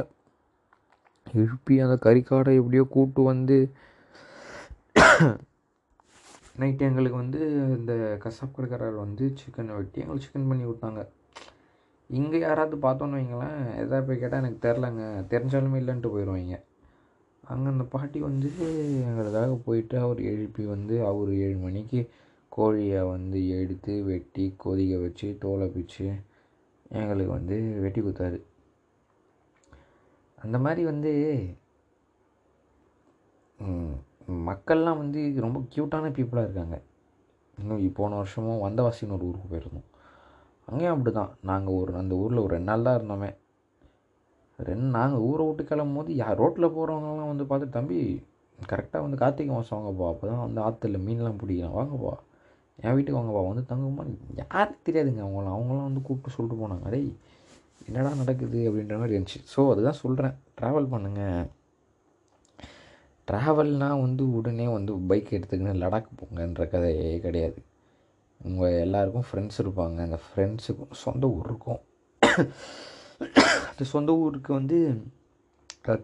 [1.28, 3.58] எழுப்பி அந்த கறிக்காடை எப்படியோ கூட்டு வந்து
[6.62, 7.40] நைட்டு எங்களுக்கு வந்து
[7.78, 7.94] இந்த
[8.24, 11.02] கசாப் கடைக்காரர் வந்து சிக்கன் வெட்டி எங்களுக்கு சிக்கன் பண்ணி விட்டாங்க
[12.10, 13.60] இங்கே யாராவது பார்த்தோன்னு வைங்களேன்.
[13.84, 15.04] எதாவது போய் கேட்டால் எனக்கு தெரிலங்க.
[15.34, 16.58] தெரிஞ்சாலுமே இல்லைன்ட்டு போயிடுவாங்க
[17.52, 18.50] அங்கே அந்த பாட்டி வந்து
[19.08, 22.02] எங்களுக்காக போயிட்டு அவர் எழுப்பி வந்து அவர் ஏழு மணிக்கு
[22.56, 26.06] கோழியை வந்து எடுத்து வெட்டி கொதிக்க வச்சு தோலை பிச்சு
[27.00, 28.40] எங்களுக்கு வந்து வெட்டி கொடுத்தாரு.
[30.38, 31.12] அந்த மாதிரி வந்து
[34.48, 36.78] மக்கள்லாம் வந்து ரொம்ப க்யூட்டான பீப்புளாக இருக்காங்க.
[37.58, 39.88] இன்னும் போன வருஷமும் வந்தவாசின்னு ஒரு ஊருக்கு போயிருந்தோம்.
[40.68, 43.30] அங்கேயும் அப்படி தான் நாங்கள் ஒரு அந்த ஊரில் ஒரு ரெண்டு நாள் தான் இருந்தோமே.
[44.60, 47.98] ரெண்டு நாங்கள் ஊரை விட்டு கிளம்பும் போது யார் ரோட்டில் போகிறவங்கலாம் வந்து பார்த்து தம்பி
[48.60, 51.76] கரெக்டாக வந்து கார்த்திகை மாதம் வாங்கப்பா அப்போ தான் வந்து ஆற்றுல மீன்லாம் பிடிக்கலாம்.
[51.80, 52.14] வாங்கப்பா
[52.80, 54.04] என் வீட்டுக்கு வாங்கப்பா வந்து தங்குமா?
[54.42, 55.22] யாருக்கு தெரியாதுங்க.
[55.26, 56.86] அவங்களாம் அவங்களாம் வந்து கூப்பிட்டு சொல்லிட்டு போனாங்க.
[56.90, 57.02] அதே
[57.88, 58.60] என்னடா நடக்குது?
[58.70, 59.42] அப்படின்ற மாதிரி இருந்துச்சு.
[59.54, 61.46] ஸோ அதுதான் சொல்கிறேன் ட்ராவல் பண்ணுங்கள்
[63.28, 67.60] ட்ராவல்னால் வந்து உடனே வந்து பைக் எடுத்துக்கின்னு லடாக் போங்கன்ற கதையே கிடையாது.
[68.42, 69.98] உங்கள் எல்லாருக்கும் ஃப்ரெண்ட்ஸ் இருப்பாங்க.
[70.08, 71.82] அந்த ஃப்ரெண்ட்ஸுக்கும் சொந்த ஊர் இருக்கும்
[73.92, 74.80] சொந்த ஊருக்கு வந்து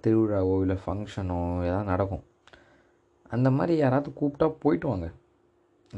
[0.03, 2.23] திருவிழாவோ இல்லை ஃபங்க்ஷனோ எதாவது நடக்கும்.
[3.35, 5.07] அந்த மாதிரி யாராவது கூப்பிட்டா போயிட்டு வாங்க.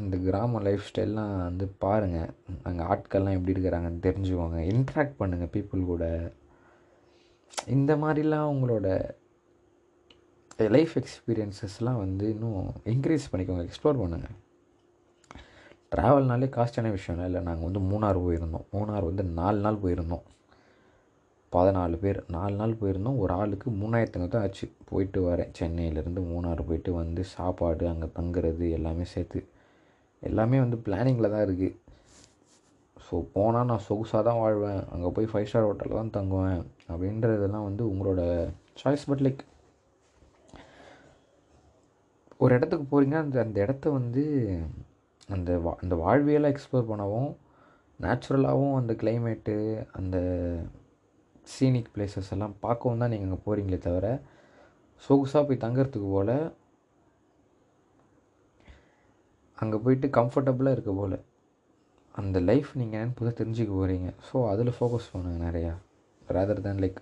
[0.02, 2.32] இந்த கிராம லைஃப் ஸ்டைல்லாம் வந்து பாருங்கள்
[2.68, 4.60] அங்கே ஆட்கள்லாம் எப்படி இருக்கிறாங்கன்னு தெரிஞ்சுக்கோங்க.
[4.74, 6.06] இன்ட்ராக்ட் பண்ணுங்கள் பீப்புள் கூட.
[7.76, 8.88] இந்த மாதிரிலாம் உங்களோட
[10.76, 13.64] லைஃப் எக்ஸ்பீரியன்ஸஸ்லாம் வந்து இன்னும் இன்க்ரீஸ் பண்ணிக்கோங்க.
[13.68, 14.36] எக்ஸ்ப்ளோர் பண்ணுங்கள்
[15.96, 17.42] ட்ராவல்னாலே காஸ்டான விஷயம் இல்லை.
[17.48, 18.66] நாங்கள் வந்து மூணார் போயிருந்தோம்.
[18.78, 20.26] மூணார் வந்து நாலு நாள் போயிருந்தோம்.
[21.56, 23.20] பதினாலு பேர் நாலு நாள் போயிருந்தோம்.
[23.24, 24.68] ஒரு ஆளுக்கு மூணாயிரத்துங்க தான் ஆச்சு.
[24.90, 25.52] போயிட்டு வரேன்.
[25.60, 29.42] சென்னையிலேருந்து மூணாறு போயிட்டு வந்து சாப்பாடு அங்கே தங்குறது எல்லாமே சேர்த்து.
[30.22, 31.74] எல்லாமே வந்து பிளானிங்கில் தான் இருக்குது
[33.08, 34.82] ஸோ போனால் நான் சொகுசாக தான் வாழ்வேன்.
[34.94, 36.62] அங்கே போய் ஃபைவ் ஸ்டார் ஹோட்டலில் தான் தங்குவேன்.
[36.92, 38.22] அப்படின்றதெல்லாம் வந்து உங்களோட
[38.82, 39.44] சாய்ஸ் பட் லைக்
[42.44, 44.24] ஒரு இடத்துக்கு போகிறீங்கன்னா அந்த அந்த இடத்த வந்து
[45.36, 47.30] அந்த வா அந்த வாழ்வியெல்லாம் எக்ஸ்ப்ளோர் பண்ணவும்
[48.00, 49.56] நேச்சுரலாகவும் அந்த கிளைமேட்டு
[50.00, 50.18] அந்த
[51.54, 54.08] சீனிக் பிளேசஸ் எல்லாம் பார்க்கவும் தான் நீங்கள் அங்கே போகிறீங்களே தவிர
[55.04, 56.36] சொகுசாக போய் தங்கிறதுக்கு போல்
[59.58, 61.18] அங்கே போயிட்டு கம்ஃபர்டபுளாக இருக்க போல்
[62.16, 65.74] அந்த லைஃப் நீங்கள் என்னென்னு புதுசாக தெரிஞ்சுக்க போகிறீங்க ஸோ அதில் ஃபோக்கஸ் பண்ணுங்கள் நிறையா.
[66.36, 67.00] Rather than like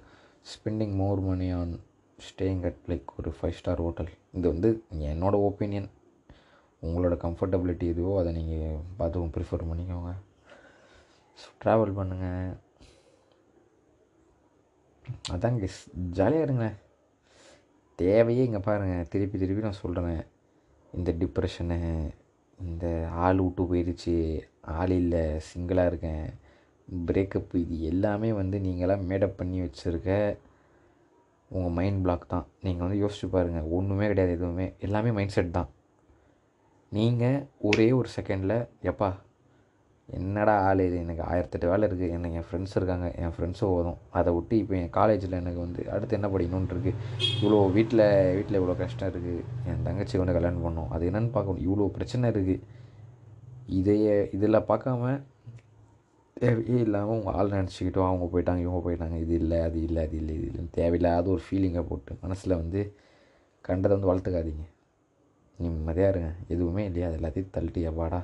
[0.54, 1.74] spending more money on
[2.20, 4.70] staying at like ஒரு ஃபைவ் ஸ்டார் ஹோட்டல் இது வந்து
[5.12, 5.88] என்னோடய ஒப்பீனியன்
[6.84, 10.12] உங்களோட கம்ஃபர்டபிலிட்டி எதுவோ அதை நீங்கள் பார்த்து ப்ரிஃபர் பண்ணிக்கோங்க.
[11.38, 12.52] ஸோ ட்ராவல் பண்ணுங்கள்
[15.34, 15.68] அதாங்க
[16.18, 16.78] ஜாலியாக இருங்களேன்
[18.00, 20.22] தேவையே இங்கே பாருங்கள் திருப்பி திருப்பி நான் சொல்கிறேன்
[20.94, 21.78] இந்த டிப்ரெஷனு
[22.60, 22.86] இந்த
[23.26, 24.16] ஆள் விட்டு போயிடுச்சு
[24.62, 26.26] ஆள் இல்லை சிங்கிளாக இருக்கேன்.
[26.88, 30.38] பிரேக்கப் இது எல்லாமே வந்து நீங்களாம் மேடப் பண்ணி வச்சுருக்க
[31.56, 32.46] உங்கள் மைண்ட் பிளாக் தான்.
[32.66, 34.68] நீங்கள் வந்து யோசிச்சு பாருங்கள் ஒன்றுமே கிடையாது எதுவுமே.
[34.80, 35.70] எல்லாமே மைண்ட் செட் தான்.
[36.92, 38.58] நீங்கள் ஒரே ஒரு செகண்டில்
[38.92, 39.10] எப்பா
[40.10, 40.98] என்னடா ஆள் இது?
[41.04, 43.08] எனக்கு ஆயிரத்தெட்டு வேலை இருக்குது எனக்கு என் ஃப்ரெண்ட்ஸ் இருக்காங்க.
[43.22, 44.00] என் ஃப்ரெண்ட்ஸும் ஓதும்.
[44.20, 46.98] அதை விட்டு இப்போ என் காலேஜில் எனக்கு வந்து அடுத்து என்ன படிக்கணும்னு இருக்குது
[47.42, 48.04] இவ்வளோ வீட்டில்
[48.38, 52.60] வீட்டில் இவ்வளோ கஷ்டம் இருக்குது என் தங்கச்சி வந்து கல்யாணம் பண்ணணும் அது என்னென்னு பார்க்கணும் இவ்வளோ பிரச்சனை இருக்குது
[53.80, 55.14] இதையே இதில் பார்க்காம
[56.38, 59.16] தேவையே இல்லாமல் உங்கள் ஆள் நினச்சிக்கிட்டோம் அவங்க போயிட்டாங்க இவங்க போயிட்டாங்க.
[59.24, 62.82] இது இல்லை அது இல்லை அது இல்லை இது இல்லைன்னு தேவையில்லாத ஒரு ஃபீலிங்கை போட்டு மனசில் வந்து
[63.62, 64.66] கண்டதை வந்து வளர்த்துக்காதீங்க.
[65.60, 66.32] நிம்மதியாக இருங்க.
[66.48, 67.08] எதுவுமே இல்லையா?
[67.10, 68.22] அது எல்லாத்தையும் தள்ளிட்டு எவ்வாடா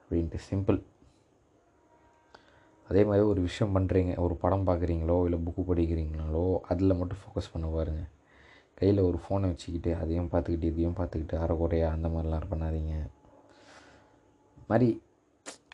[0.00, 0.78] அப்படின்ட்டு சிம்பிள்
[2.90, 7.66] அதே மாதிரி ஒரு விஷயம் பண்ணுறீங்க ஒரு படம் பார்க்குறீங்களோ இல்லை புக்கு படிக்கிறீங்களோ அதில் மட்டும் ஃபோக்கஸ் பண்ண
[7.74, 8.08] பாருங்கள்
[8.78, 12.94] கையில் ஒரு ஃபோனை வச்சுக்கிட்டு அதையும் பார்த்துக்கிட்டு இதையும் பார்த்துக்கிட்டு அரைக்குறையா அந்த மாதிரிலாம் பண்ணாதீங்க.
[14.70, 14.88] மாதிரி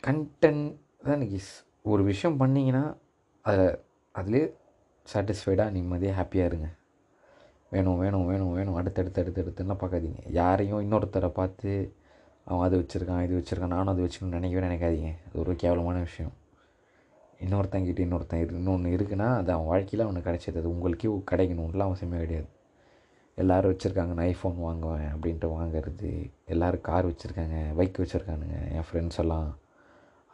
[0.07, 0.64] கண்டென்ட்
[1.05, 1.40] தான் எனக்கு
[1.92, 2.85] ஒரு விஷயம் பண்ணிங்கன்னா
[3.44, 3.66] அதை
[4.18, 4.42] அதிலே
[5.09, 6.68] சாட்டிஸ்ஃபைடாக நிம்மதியாக ஹாப்பியாக இருங்க.
[7.74, 8.79] வேணும் வேணும் வேணும் வேணும்.
[8.81, 10.20] அடுத்தடுத்து அடுத்தடுத்துலாம் பார்க்காதீங்க.
[10.40, 11.70] யாரையும் இன்னொருத்தரை பார்த்து
[12.50, 15.12] அவன் அது வச்சுருக்கான் இது வச்சுருக்கான் நானும் அது வச்சுக்கணும்னு நினைக்கவே நினைக்காதீங்க.
[15.26, 16.35] அது ஒரு கேவலமான விஷயம்.
[17.44, 20.57] இன்னொருத்தங்கிட்ட இன்னொருத்தன் இரு இன்னொன்று இருக்குன்னா அது அவன் வாழ்க்கையில் அவனுக்கு கிடைச்சது.
[20.57, 22.49] அது உங்களுக்கே கிடைக்கணும்லாம் அவசியமே கிடையாது.
[23.35, 26.31] எல்லோரும் வச்சுருக்காங்க நான் ஐஃபோன் வாங்குவேன் அப்படின்ட்டு வாங்குறது.
[26.46, 29.59] எல்லோரும் கார் வச்சுருக்காங்க பைக் வச்சுருக்கானுங்க என் ஃப்ரெண்ட்ஸ் எல்லாம்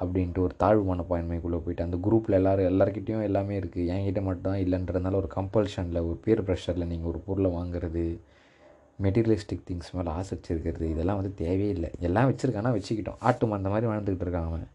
[0.00, 5.28] அப்படின்ட்டு ஒரு தாழ்வு மனப்பான்மைக்குள்ளே போயிட்டு அந்த குரூப்பில் எல்லோரும் எல்லாருக்கிட்டேயும் எல்லாமே இருக்குது என்கிட்ட மட்டும்தான் இல்லைன்றதுனால ஒரு
[5.34, 8.20] கம்பல்ஷனில் ஒரு பேர் ப்ரெஷரில் நீங்கள் ஒரு பொருளை வாங்குறது
[9.02, 11.90] மெட்டீரியலிஸ்டிக் திங்ஸ் மேலே ஆசை வச்சுருக்கிறது இதெல்லாம் வந்து தேவையே இல்லை.
[12.00, 13.18] எல்லாம் வச்சுருக்கானா வச்சுக்கிட்டோம்.
[13.18, 14.68] ஆட்டு மந்த மாதிரி வாழ்ந்துக்கிட்டு இருக்கான் அவன்.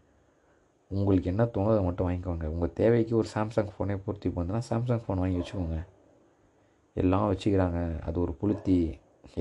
[0.90, 2.44] உங்களுக்கு என்ன தோணுதோ அதை மட்டும் வாங்கிக்கோங்க.
[2.44, 5.78] உங்கள் தேவைக்கு ஒரு சாம்சங் ஃபோனே பூர்த்தி பண்ணுறதுனா சாம்சங் ஃபோன் வாங்கி வச்சுக்கோங்க.
[6.94, 8.00] எல்லாம் வச்சுக்கிறாங்க.
[8.00, 8.76] அது ஒரு புளுத்தி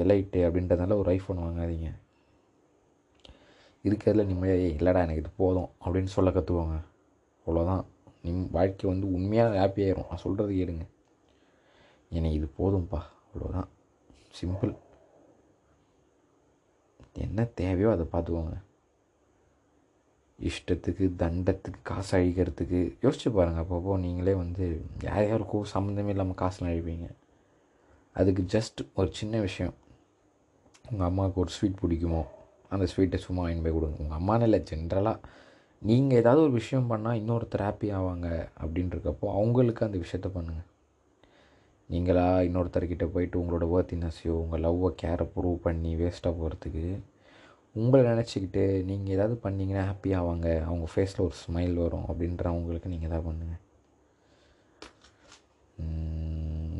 [0.01, 1.89] எலைட்டு அப்படின்றதுனால ஒரு ஐஃபோன் வாங்காதீங்க.
[3.83, 6.77] இருக்கிறதுல நிம்மதியாக இல்லைடா எனக்கு இது போதும் அப்படின்னு சொல்ல கற்றுக்கோங்க
[7.45, 7.83] அவ்வளோதான்
[8.21, 10.09] நிம் வாழ்க்கை வந்து உண்மையாக ஹாப்பி ஆயிரும்.
[10.09, 10.85] நான் சொல்கிறது கேளுங்க.
[12.09, 13.69] எனக்கு இது போதும்ப்பா அவ்வளோதான்
[14.39, 14.73] சிம்பிள்
[17.25, 18.55] என்ன தேவையோ அதை பார்த்துக்கோங்க.
[20.39, 24.65] இஷ்டத்துக்கு தண்டத்துக்கு காசு அழிக்கிறதுக்கு யோசிச்சு பாருங்கள் அப்பப்போ நீங்களே வந்து
[25.03, 27.07] யார் யாருக்கும் சம்மந்தமே இல்லாமல் காசுலாம் அழிப்பீங்க.
[28.15, 29.75] அதுக்கு ஜஸ்ட் ஒரு சின்ன விஷயம்.
[30.85, 32.21] உங்கள் அம்மாவுக்கு ஒரு ஸ்வீட் பிடிக்குமோ
[32.71, 33.97] அந்த ஸ்வீட்டை சும்மா வாங்கி போய் கொடுங்க.
[34.03, 35.17] உங்கள் அம்மானு இல்லை ஜென்ரலாக
[35.81, 38.27] நீங்கள் ஏதாவது ஒரு விஷயம் பண்ணால் இன்னொருத்தர் ஹாப்பி ஆவாங்க
[38.61, 40.67] அப்படின்றக்கப்போ அவங்களுக்கு அந்த விஷயத்த பண்ணுங்கள்
[41.89, 46.85] நீங்களா இன்னொருத்தர்கிட்ட போயிட்டு உங்களோட ஒர்த்தினஸையோ உங்கள் லவ்வை கேரை ப்ரூவ் பண்ணி வேஸ்ட்டாக போகிறதுக்கு
[47.79, 50.47] உங்களை நினச்சிக்கிட்டு நீங்கள் ஏதாவது பண்ணிங்கன்னா ஹாப்பி ஆவாங்க.
[50.67, 53.63] அவங்க ஃபேஸில் ஒரு ஸ்மைல் வரும் அப்படின்றவங்களுக்கு நீங்கள் எதாவது பண்ணுங்கள்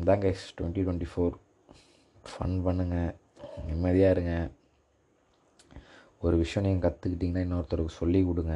[0.00, 1.34] இதான் guys twenty twenty four
[2.30, 3.10] fun பண்ணுங்கள்
[3.68, 4.34] நிம்மதியாக இருங்க.
[6.24, 8.54] ஒரு விஷயம் நீங்கள் கற்றுக்கிட்டிங்கன்னா இன்னொருத்தருக்கு சொல்லி கொடுங்க.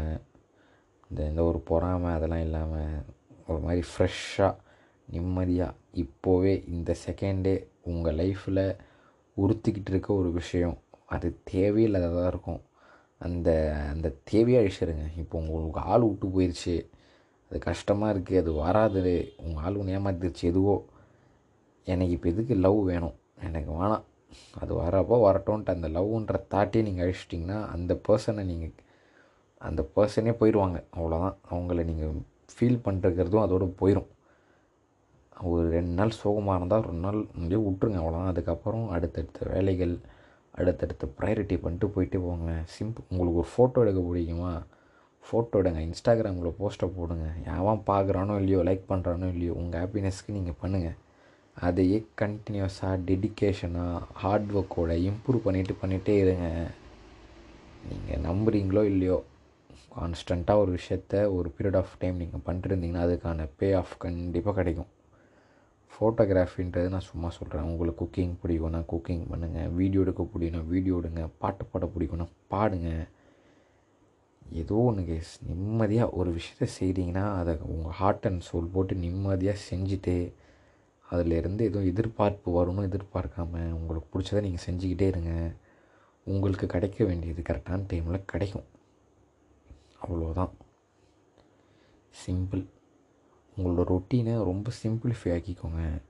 [1.09, 3.03] இந்த எந்த ஒரு பொறாமை அதெல்லாம் இல்லாமல்
[3.51, 4.61] ஒரு மாதிரி ஃப்ரெஷ்ஷாக
[5.15, 7.55] நிம்மதியாக இப்போவே இந்த செகண்டே
[7.93, 8.65] உங்கள் லைஃப்பில்
[9.37, 10.77] உறுத்திக்கிட்டு இருக்க ஒரு விஷயம்.
[11.15, 12.63] அது தேவையில்லாததாக இருக்கும்.
[13.21, 13.49] அந்த
[13.93, 15.05] அந்த தேவையை அழிச்சிருங்க.
[15.23, 16.75] இப்போ உங்களுக்கு ஆள் விட்டு போயிடுச்சு
[17.51, 20.45] அது கஷ்டமாக இருக்குது அது வராது உங்கள் ஆள் ஒன்று ஏமாத்திருச்சு.
[20.53, 20.77] எதுவோ.
[21.87, 23.17] எனக்கு இப்போ எதுக்கு லவ் வேணும்?
[23.49, 24.05] எனக்கு வேணாம்.
[24.61, 28.75] அது வரப்போ வரட்டோன்ட்டு அந்த லவ்ன்ற தாட்டே நீங்கள் அழிச்சிட்டிங்கன்னா அந்த பர்சனை நீங்கள்
[29.61, 32.15] அந்த பர்சனே போயிடுவாங்க அவ்வளோதான் அவங்கள நீங்கள்
[32.55, 34.09] ஃபீல் பண்ணுறதும் அதோடு போயிடும்
[35.49, 39.95] ஒரு ரெண்டு நாள் சோகமாக இருந்தால் ரெண்டு நாள் அப்படியே விட்ருங்க அவ்வளோதான் அதுக்கப்புறம் அடுத்தடுத்த வேலைகள்
[40.59, 42.53] அடுத்தடுத்த ப்ரையாரிட்டி பண்ணிட்டு போயிட்டே போங்க.
[42.77, 44.53] சிம்பிள் உங்களுக்கு ஒரு ஃபோட்டோ எடுக்க பிடிக்குமா?
[45.25, 45.81] ஃபோட்டோ எடுங்க.
[45.89, 47.27] இன்ஸ்டாகிராமில் போஸ்ட்டை போடுங்க.
[47.49, 50.99] யாவன் பார்க்குறானோ இல்லையோ லைக் பண்ணுறானோ இல்லையோ உங்கள் ஹாப்பினஸ்க்கு நீங்கள் பண்ணுங்கள்
[51.57, 56.47] அதையே கண்டினியூஸாக டெடிக்கேஷனாக ஹார்ட் ஒர்க்கோட இம்ப்ரூவ் பண்ணிவிட்டு பண்ணிகிட்டே இருங்க.
[57.91, 59.19] நீங்கள் நம்புகிறீங்களோ இல்லையோ
[59.97, 64.91] கான்ஸ்டண்ட்டாக ஒரு விஷயத்த ஒரு பீரியட் ஆஃப் டைம் நீங்கள் பண்ணிட்டு இருந்தீங்கன்னா அதுக்கான பே ஆஃப் கண்டிப்பாக கிடைக்கும்.
[65.93, 71.23] ஃபோட்டோகிராஃபின்றது நான் சும்மா சொல்கிறேன் உங்களுக்கு குக்கிங் பிடிக்கும்னா குக்கிங் பண்ணுங்கள் வீடியோ எடுக்க பிடிக்கும்னா வீடியோ எடுங்க.
[71.43, 72.91] பாட்டு பாட பிடிக்கும்னா பாடுங்க.
[74.63, 80.17] ஏதோ ஒன்று கேஸ் நிம்மதியாக ஒரு விஷயத்த செய்கிறீங்கன்னா அதை உங்கள் ஹார்ட் அண்ட் சோல் போட்டு நிம்மதியாக செஞ்சுட்டு
[81.13, 85.33] அதிலேருந்து எதுவும் எதிர்பார்ப்பு வரும்னு எதிர்பார்க்காம உங்களுக்கு பிடிச்சதை நீங்கள் செஞ்சுக்கிட்டே இருங்க.
[86.27, 88.69] உங்களுக்கு கிடைக்க வேண்டியது கரெக்டான டைமில் கிடைக்கும்.
[90.05, 90.53] அவ்வளோதான்
[92.15, 92.65] சிம்பிள்
[93.59, 96.03] உங்களோட ரொட்டீனை ரொம்ப சிம்பிளிஃபை ஆக்கிக்கோங்க.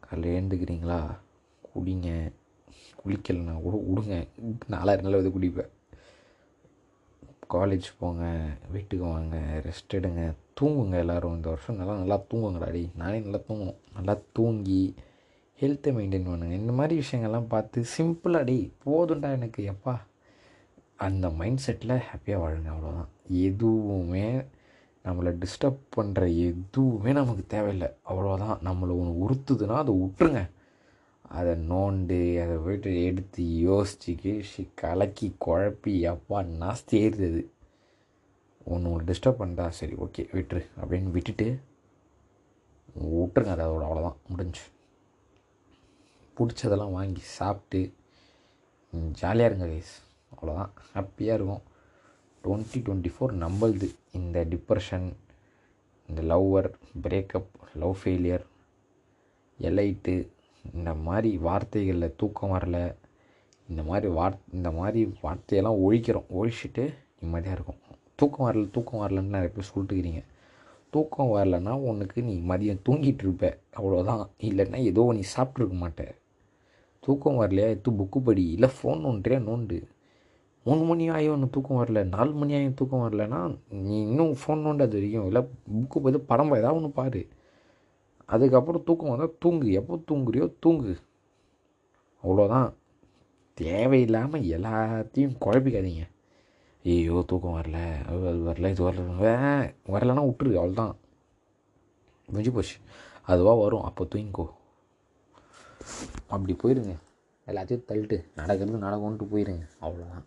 [0.00, 1.18] காலையில் எழுந்துக்கிறீங்களா?
[1.74, 2.32] குடிங்க.
[3.04, 4.28] குளிக்கலைன்னா கூட விடுங்க
[4.68, 5.70] நாலாயிரம் நாள் வந்து குடிப்பேன்.
[7.50, 8.24] காலேஜ் போங்க
[8.72, 10.34] வீட்டுக்கு வாங்க ரெஸ்ட் எடுங்க.
[10.60, 11.76] தூங்குங்க எல்லோரும் இந்த வருஷம்.
[11.76, 12.66] நல்லா நல்லா தூங்குங்கடா.
[12.66, 14.94] அடி நானே நல்லா தூங்கணும் நல்லா தூங்கி
[15.60, 16.54] ஹெல்த்தை மெயின்டைன் பண்ணுங்க.
[16.54, 19.72] இந்த மாதிரி விஷயங்கள்லாம் பார்த்து சிம்பிளாக டி போதும்டா எனக்கு.
[19.72, 20.00] எப்பா?
[20.96, 22.68] அந்த மைண்ட் செட்டில் ஹாப்பியாக வாழுங்க.
[22.74, 24.42] அவ்வளோதான் எதுவுமே
[25.08, 27.88] நம்மளை டிஸ்டர்ப் பண்ணுற எதுவுமே நமக்கு தேவையில்லை.
[28.08, 30.42] அவ்வளோதான் நம்மளை ஒன்று உறுத்துதுன்னா அதை விட்டுருங்க.
[31.36, 37.42] அதை நோண்டு அதை போய்ட்டு எடுத்து யோசிச்சு கீழ்ச்சி கலக்கி குழப்பி அப்பா நாஸ்தி ஏறுது
[38.64, 40.64] ஒன்று உங்களை டிஸ்டர்ப் பண்ணுறா சரி ஓகே விட்டுரு.
[40.80, 41.60] அப்படின்னு விட்டுட்டு
[43.02, 44.60] விட்டுருங்க அதை அதோட அவ்வளோதான் முடிஞ்சு.
[46.38, 47.80] பிடிச்சதெல்லாம் வாங்கி சாப்பிட்டு
[49.12, 49.94] ஜாலியாக இருங்க கைஸ்
[50.34, 51.62] அவ்வளோதான் ஹாப்பியாக இருக்கும்
[52.48, 55.12] டுவெண்ட்டி டுவெண்ட்டி ஃபோர் நம்மளுது இந்த டிப்ரெஷன்
[56.08, 56.72] இந்த லவ்வர்
[57.02, 57.46] பிரேக்கப்
[57.76, 58.44] லவ் ஃபெயிலியர்
[59.60, 60.28] எலைட்டு
[60.74, 62.94] இந்த மாதிரி வார்த்தைகளில் தூக்கம் வரல
[63.68, 66.24] இந்த மாதிரி வார் இந்த மாதிரி வார்த்தையெல்லாம் ஒழிக்கிறோம்.
[66.38, 67.96] ஒழிச்சிட்டு நிம்மதியாக இருக்கும்.
[68.14, 70.24] தூக்கம் வரல தூக்கம் வரலன்னு நிறைய பேர் சொல்லிட்டுக்கிறீங்க
[70.90, 73.58] தூக்கம் வரலன்னா உனக்கு நீ மதியம் தூங்கிட்டு இருப்ப.
[73.76, 76.14] அவ்வளோதான் இல்லைன்னா ஏதோ நீ சாப்பிட்ருக்க மாட்ட.
[77.00, 77.68] தூக்கம் வரலையா?
[77.68, 78.50] எடுத்து புக்கு படி.
[78.50, 79.40] இல்லை ஃபோன் நோண்டுறியா?
[79.42, 79.82] நோண்டு.
[80.68, 84.88] மூணு மணி ஆகியும் ஒன்று தூக்கம் வரல நாலு மணி ஆகியும் தூக்கம் வரலன்னா நீ இன்னும் ஃபோன் நோண்டாது
[84.88, 87.28] வரைக்கும் இல்லை புக்கு போய் படம் ஏதாவது ஒன்று பாரு.
[88.24, 89.72] அதுக்கப்புறம் தூக்கம் வந்தால் தூங்கு.
[89.72, 90.96] எப்போ தூங்குறியோ தூங்கு.
[92.22, 92.74] அவ்வளோதான்
[93.54, 96.08] தேவையில்லாமல் எல்லாத்தையும் குழப்பிக்காதீங்க.
[96.84, 98.04] ஐயோ தூக்கம் வரல.
[98.06, 100.94] அது அது வரல இது வரல வே- வரலன்னா விட்டுரு அவ்வளோதான்
[102.26, 102.76] முடிஞ்சு போச்சு.
[103.22, 103.82] அதுவாக வரும்.
[103.82, 104.46] அப்போ தூங்கிக்கோ.
[106.28, 106.96] அப்படி போயிருங்க.
[107.46, 109.68] எல்லாத்தையும் தள்ளிட்டு நடக்கிறது நடக்கும்ன்ட்டு போயிருங்க.
[109.80, 110.24] அவ்வளோதான்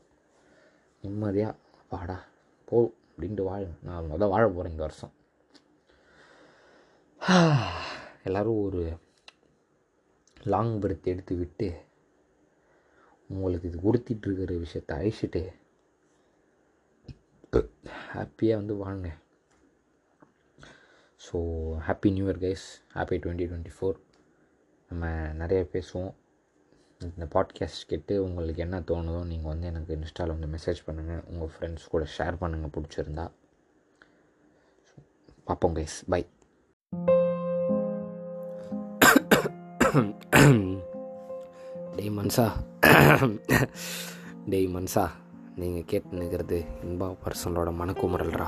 [1.02, 1.56] நிம்மதியாக
[1.90, 2.18] வாடா
[2.66, 2.78] போ
[3.10, 5.14] அப்படின்ட்டு வாழுங்க நான் முதல் வாழ போகிறேன் இந்த வருஷம்.
[8.24, 8.82] எல்லோரும் ஒரு
[10.44, 11.68] லாங் பிரத் எடுத்து விட்டு
[13.30, 15.42] உங்களுக்கு இது உறுத்திட்டு இருக்கிற விஷயத்தை அழிச்சிட்டு
[18.14, 19.10] ஹாப்பியாக வந்து வாழுங்க.
[21.22, 21.38] So
[21.88, 23.98] happy new year guys happy twenty twenty four
[24.92, 26.14] நம்ம நிறைய பேசுவோம்.
[27.06, 31.88] இந்த பாட்காஸ்ட் கேட்டு உங்களுக்கு என்ன தோணுதோ நீங்கள் வந்து எனக்கு இன்ஸ்டாவில் வந்து மெசேஜ் பண்ணுங்கள் உங்கள் ஃப்ரெண்ட்ஸ்
[31.90, 33.26] கூட ஷேர் பண்ணுங்கள் பிடிச்சிருந்தா.
[35.44, 36.22] பார்ப்போம் கைஸ் பை
[41.96, 42.46] டேய் மன்சா.
[44.52, 45.06] டேய் மன்சா
[45.56, 48.48] நீங்கள் கேட்டு நிற்கிறது இன்பா பர்சனோட மனக்குமுறல்ரா